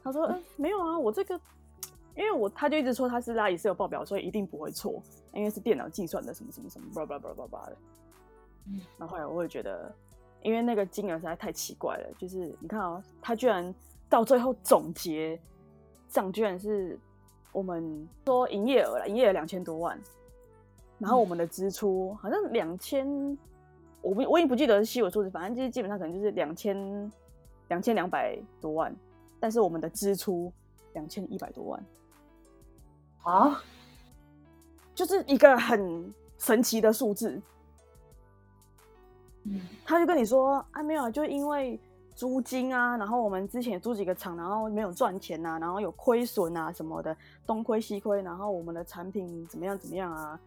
[0.02, 1.40] 他说：“嗯、没有啊，我这个，
[2.16, 5.02] 因为我他就一直说他是拉里斯有报表，所以一定不会错，
[5.34, 7.78] 因为是电脑计算的什么什么什么，叭叭叭叭叭的。”
[8.68, 9.94] 嗯然后后来我会觉得，
[10.42, 13.74] 因为那个金额实在太奇怪了，就是你看哦、他居然
[14.10, 15.38] 到最后总结
[16.08, 16.98] 账居然是
[17.52, 20.00] 我们说营业额了，营业额两千多万，
[20.98, 23.38] 然后我们的支出好像两千，
[24.02, 27.12] 我不我已经不记得是细微数字，反正就是基本上可能就是两千
[27.68, 28.96] 两千两百多万。
[29.42, 30.50] 但是我们的支出
[30.94, 31.86] 两千一百多万，
[33.24, 33.62] 啊，
[34.94, 37.42] 就是一个很神奇的数字。
[39.46, 41.78] 嗯他就跟你说啊，没有啊，就因为
[42.16, 47.16] 租金啊，然后我们之前租几个厂，然后没有赚钱啊，然后有亏损啊什么的，
[47.46, 50.40] 东亏西亏，然后我们的产品怎么样怎么样啊，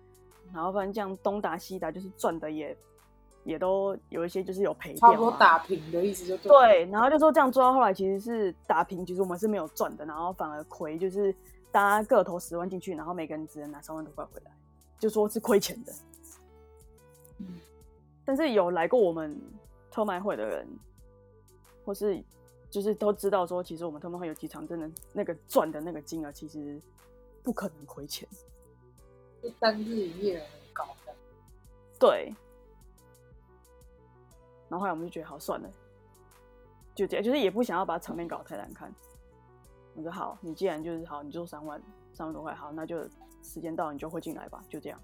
[0.54, 2.74] 然后反正这样东打西打，就是赚的也
[3.46, 6.50] 也都有一些就是有赔掉、啊，差不多打平的意思就对。
[6.50, 11.32] 对，然后就说这样做到后来其实是打平，其实我们是没有赚的，然后反而亏，就是
[11.70, 14.50] 大家各投十万进去，然后每个人只能拿三万多块回来，
[14.98, 15.92] 就说是亏钱的。
[17.38, 17.46] 嗯
[18.24, 19.40] 但是有来过我们
[19.88, 20.66] 特卖会的人，
[21.84, 22.20] 或是
[22.68, 26.80] 就是都知道说，其实我们特卖会有几场真的那个赚的那个金额，其实
[27.44, 28.28] 不可能亏钱。
[29.40, 31.14] 就单日营业额很高的。
[32.00, 32.34] 对。
[34.68, 35.68] 然后后来我们就觉得好算了，
[36.94, 38.92] 就这样，就是也不想要把场面搞得太难看。
[39.94, 41.80] 我说好，你既然就是好，你就三万
[42.12, 43.02] 三万多块，好，那就
[43.42, 45.00] 时间到你就会进来吧，就这样。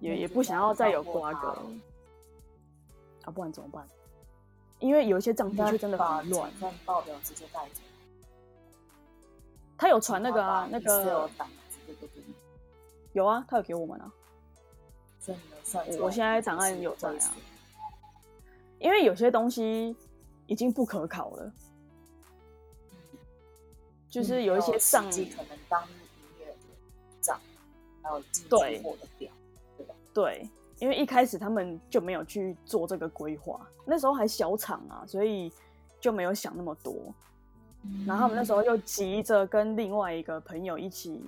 [0.00, 1.48] 也也不想要再有瓜葛
[3.24, 3.88] 啊，不然怎么办？
[4.80, 6.52] 因为有一些账的确真的把很乱。
[6.60, 7.80] 看报表直接带走，
[9.78, 11.30] 他有传那个啊，那个
[13.14, 14.12] 有啊，他有给我们啊。
[15.24, 17.34] 所以你们算出来我现在档案有在啊
[18.78, 19.96] 因为有些东西
[20.46, 21.52] 已经不可考了，
[24.10, 26.52] 就是有一些账可能当日营业的
[27.22, 27.40] 账，
[28.02, 28.46] 还有进
[28.82, 29.32] 货的表，
[29.78, 29.94] 对吧？
[30.12, 30.46] 对，
[30.80, 35.50] 因为一开始他们就没有去做这个规划，那时候还小厂啊，所以
[35.98, 36.94] 就没有想那么多。
[38.06, 41.22] 然后他们那时候又急着跟另外一个朋友一起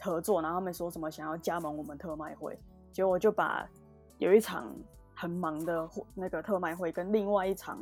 [0.00, 2.58] 合作，然后他们说什么想要加盟我们特卖会，
[2.96, 3.68] 结果我就把
[4.16, 4.74] 有一场
[5.14, 7.78] 很忙的那个特卖会跟另外一场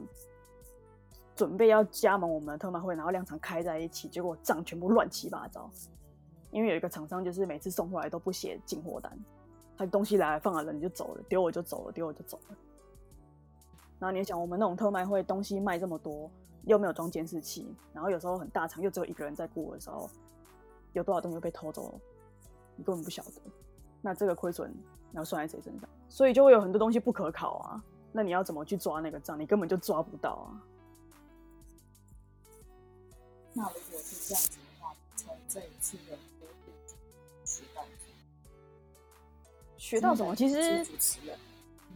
[1.36, 5.70] 准备要加盟我们的特卖会，然后两场开在一起，结果账全部乱七八糟。
[6.50, 9.16] 因为有一个厂商就是每次送过来都不写进货单，
[9.76, 12.56] 他东西来放了人就走了，丢我就走了，丢我就走了。
[14.00, 16.28] 然后你想，我们那种特卖会东西卖这么多，
[16.64, 20.10] 又没有装监视器，然后有时候很大场又只有一个人在顾的时候，
[20.92, 22.00] 有多少东西被偷走了，
[22.74, 23.30] 你根本不晓得。
[24.06, 24.70] 那这个亏损
[25.14, 25.88] 你要算在谁身上？
[26.08, 27.80] 所以就会有很多东西不可考啊。
[28.10, 29.38] 那你要怎么去抓那个账？
[29.38, 30.60] 你根本就抓不到啊。
[33.52, 36.18] 那如果是这样子的话，从这一次的
[37.44, 37.94] 学到什么？
[39.78, 40.34] 学到什么？
[40.34, 41.38] 其实主持人，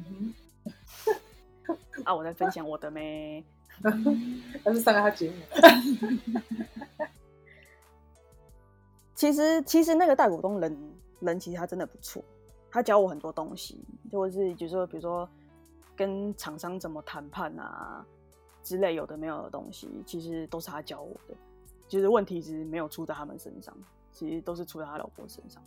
[0.06, 0.32] 嗯
[2.06, 3.42] 啊，我在分享我的咩。
[4.62, 5.36] 但是上个他节目，
[9.16, 12.24] 其实其实那个大股东人人其实他真的不错，
[12.70, 15.28] 他教我很多东西，就是就是说比如说
[15.96, 18.04] 跟厂商怎么谈判啊
[18.62, 21.34] 之类有的没有的东西，其实都是他教我的。
[21.88, 23.74] 就是问题其实没有出在他们身上，
[24.12, 25.62] 其实都是出在他老婆身上。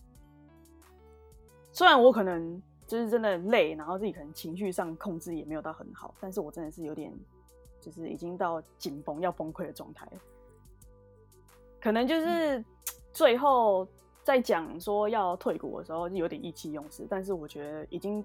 [1.71, 7.11] 虽然我可能就是真的累，然后自己可能情绪上控制也没有到很好，但是我真的是有点
[7.79, 10.11] 就是已经到紧绷要崩溃的状态了。
[11.81, 12.63] 可能就是
[13.11, 13.87] 最后
[14.23, 17.05] 在讲说要退股的时候，就有点意气用事。
[17.09, 18.23] 但是我觉得已经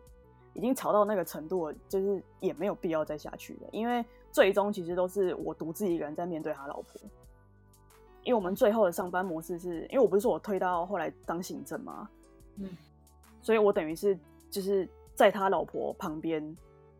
[0.54, 3.68] 已经吵到那个程度了，就是也没有必要再下去了。
[3.72, 7.00] 因为最终其实都是我独自一个人在面对他老婆。
[8.22, 12.10] 因为我们最后的上班模式是，因为我不是说我推到后来当行政嘛，
[12.56, 12.76] 嗯，
[13.40, 14.18] 所以我等于是
[14.50, 16.42] 就是在他老婆旁边，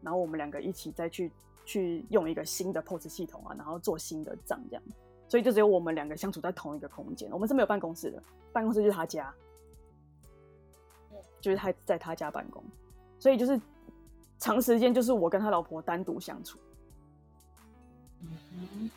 [0.01, 1.33] 然后我们两个一起再去
[1.65, 4.83] 去用一个新的 POS 系统啊，然后做新的账这样。
[5.29, 8.23] 所以就只有我们两个相处在同一个空间，我们是没有办公室的，
[8.53, 9.35] 办公室就是他家，
[11.41, 12.63] 就是他在他家办公，
[13.19, 13.61] 所以就是
[14.39, 16.59] 长时间就是我跟他老婆单独相处。
[18.21, 18.91] 哼，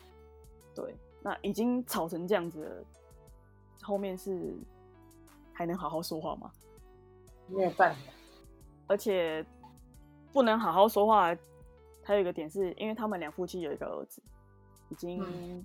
[0.74, 2.84] 对，那已经吵成这样子了，
[3.82, 4.54] 后面是
[5.52, 6.50] 还能好好说话吗？
[7.48, 8.00] 没有办法。
[8.86, 9.44] 而且
[10.32, 11.36] 不能好好说话，
[12.02, 14.22] 还有一个点是因为他们两夫妻有一个儿子，
[14.88, 15.64] 已经嗯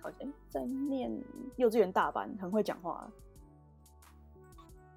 [0.00, 1.10] 好像在念
[1.56, 3.10] 幼稚园大班，很会讲话。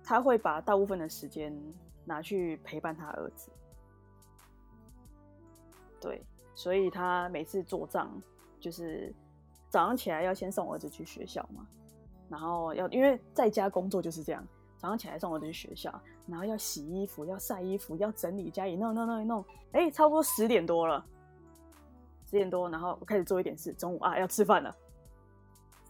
[0.03, 1.55] 他会把大部分的时间
[2.03, 3.51] 拿去陪伴他儿子，
[6.01, 6.19] 对，
[6.55, 8.09] 所以他每次做账
[8.59, 9.13] 就是
[9.69, 11.67] 早上起来要先送儿子去学校嘛，
[12.27, 14.43] 然后要因为在家工作就是这样，
[14.79, 21.05] 早上起来送儿子去学校，然后要洗衣服、要晒衣服、要整理家里，弄弄弄一弄，哎，差不多十点多了，
[22.29, 24.75] 十点多，然后我开始做一点事，中午啊要吃饭了，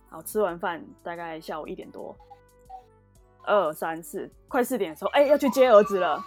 [0.10, 2.16] 好，吃完饭大概下午一点多，
[3.44, 6.24] 二三四，快四点的时候，哎，要去接儿子了，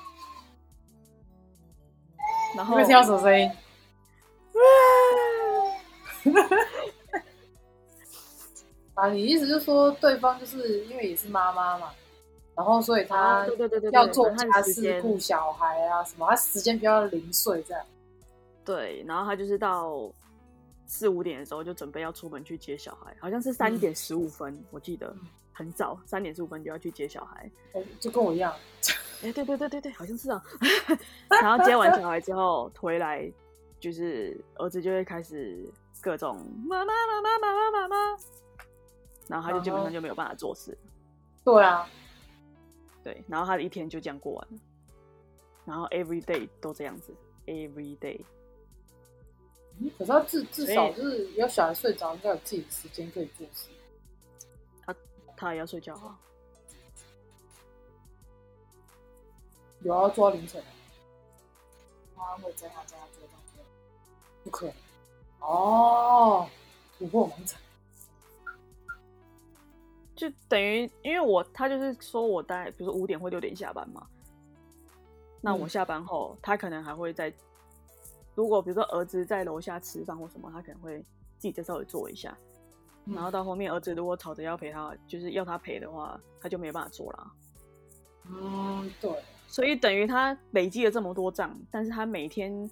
[2.54, 3.50] 然后你们听到什么声音？
[8.92, 11.90] 啊，你意思就是说，对方就是因为也是妈妈嘛，
[12.54, 13.46] 然后所以他
[13.92, 17.82] 要做家事、顾小孩啊什么，他时间比较零碎这样。
[18.64, 20.12] 对，然后他就是到
[20.86, 25.14] 四五点的时候就准备要出门去接小孩，好像是三点十五分，我记得
[25.52, 27.50] 很早，三点十五分就要去接小孩。
[27.72, 28.54] 哎就跟我一样，
[29.22, 30.42] 哎，对对对对对，好像是啊。
[31.42, 33.30] 然后接完小孩之后回来，
[33.80, 35.64] 就是儿子就会开始
[36.00, 36.36] 各种
[36.68, 37.96] 妈妈妈妈妈妈妈妈，
[39.28, 40.76] 然后他就基本上就没有办法做事。
[41.44, 41.88] 对啊，
[43.02, 44.58] 对，然后他的一天就这样过完了，
[45.64, 47.12] 然后 every day 都这样子
[47.46, 48.20] ，every day。
[49.99, 53.68] 可是他至至少就是要小孩睡着，应该有自己的时间可以做事。
[55.37, 56.18] 他也要睡觉啊。
[59.80, 60.70] 有要做到凌晨啊，
[62.16, 63.61] 他会在他家做到这
[64.45, 64.74] 不可能。
[65.41, 66.49] 哦，
[66.97, 67.61] 突破盲场。
[70.14, 74.07] 就等于，因为我他就是说我大概比如说五点或六点下班嘛，
[75.41, 77.33] 那我嗯下班后，他可能还会在，
[78.35, 80.99] 如果比如说儿子在楼下吃饭或什么，他可能会
[81.39, 82.37] 自己再稍微做一下，
[83.05, 87.33] 嗯然后到后面儿子如果吵着要陪他，就是要他陪的话，他就没有办法做了。
[88.30, 92.70] 嗯，对，所以等于他累积了这么多账，但是他每天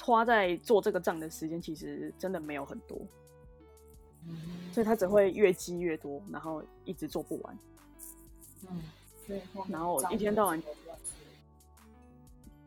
[0.00, 2.98] 花在做这个账的时间其实真的没有很多，
[4.26, 4.36] 嗯。
[4.72, 7.58] 所以他只会越积越多，然后一直做不完。
[8.68, 10.62] 嗯，然后一天到晚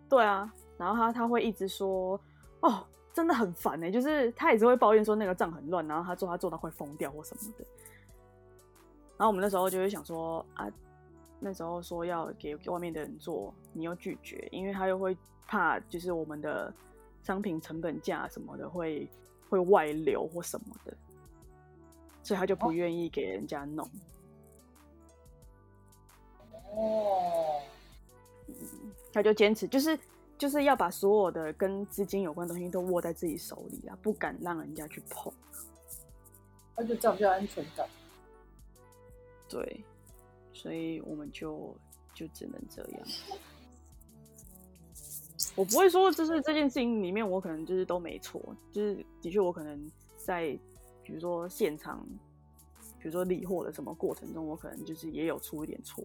[0.08, 2.20] 对啊，然后他他会一直说，
[2.62, 7.66] 哦，真的很烦哎、就是他也是会抱怨说那个账很乱，然后他做他做到会疯掉或什么的。
[9.18, 10.72] 然后我们那时候就会想说啊，
[11.40, 15.18] 那时候说要给给外面的人做，你又拒绝，因为他又会
[15.48, 16.72] 怕就是我们的
[17.24, 19.10] 商品成本价什么的会
[19.50, 20.96] 会外流或什么的，
[22.22, 23.90] 所以他就不愿意给人家弄。
[26.76, 27.62] 哦，
[29.12, 29.98] 他就坚持，就是
[30.38, 35.34] 就是要把所有的跟资金有关的东西都握在自己手里啊，不敢让人家去碰。
[36.76, 37.88] 那就这样比较安全感。
[39.50, 39.84] 对，
[40.54, 41.76] 所以我们就
[42.14, 43.02] 就只能这样。
[45.56, 48.40] 我不会说，就是这件事情里面我可能就是都没错，
[48.72, 50.48] 就是的确我可能在
[51.02, 52.06] 比如说现场，
[53.00, 56.04] 比如说理货的什么过程中，我可能就是也有出一点错。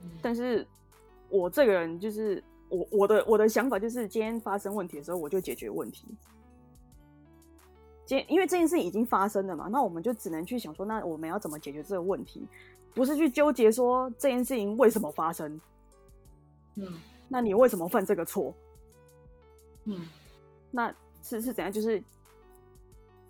[0.00, 0.66] 嗯但是
[1.28, 6.06] 我这个人就是我我的我的想法就是，今天发生问题的时候，我就解决问题。
[8.06, 12.48] 今天因为这件事已经发生了嘛，那我们就只能去想说，那我们要怎么解决这个问题？
[12.94, 15.60] 不是去纠结说这件事情为什么发生，
[16.76, 18.54] 嗯那你为什么犯这个错？
[19.84, 20.08] 嗯
[20.72, 20.92] 那
[21.22, 21.72] 是是怎样？
[21.72, 22.02] 就是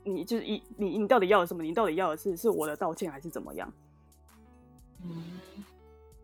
[0.03, 1.63] 你就是一你你到底要的什么？
[1.63, 3.71] 你到底要的是是我的道歉还是怎么样？
[5.03, 5.25] 嗯，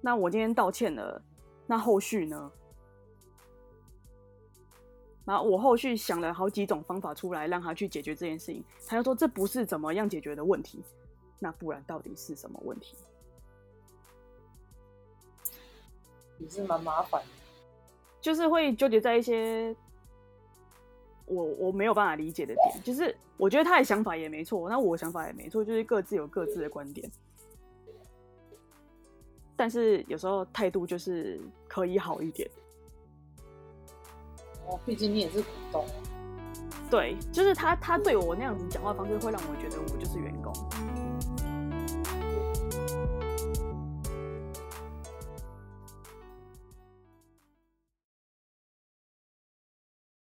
[0.00, 1.20] 那我今天道歉了，
[1.66, 2.50] 那后续呢？
[5.26, 8.64] 然后我后续想了好几种方法出来，让他去解决这件事情。
[8.86, 10.82] 他就说这不是怎么样解决的问题，
[11.40, 12.96] 那不然到底是什么问题？
[16.38, 17.28] 也是蛮麻烦的。
[18.20, 19.74] 就是会纠结在一些
[21.24, 22.82] 我我没有办法理解的点。
[22.84, 27.10] 就是我觉得他的想法也没错，那我想法也没错，就是各自有各自的观点。
[29.56, 32.48] 但是有时候态度就是可以好一点。
[34.66, 35.84] 哦，毕竟你也是股东。
[36.90, 40.52] 对，就是他，他对我那样子讲话方式，会让我觉得我就是员工。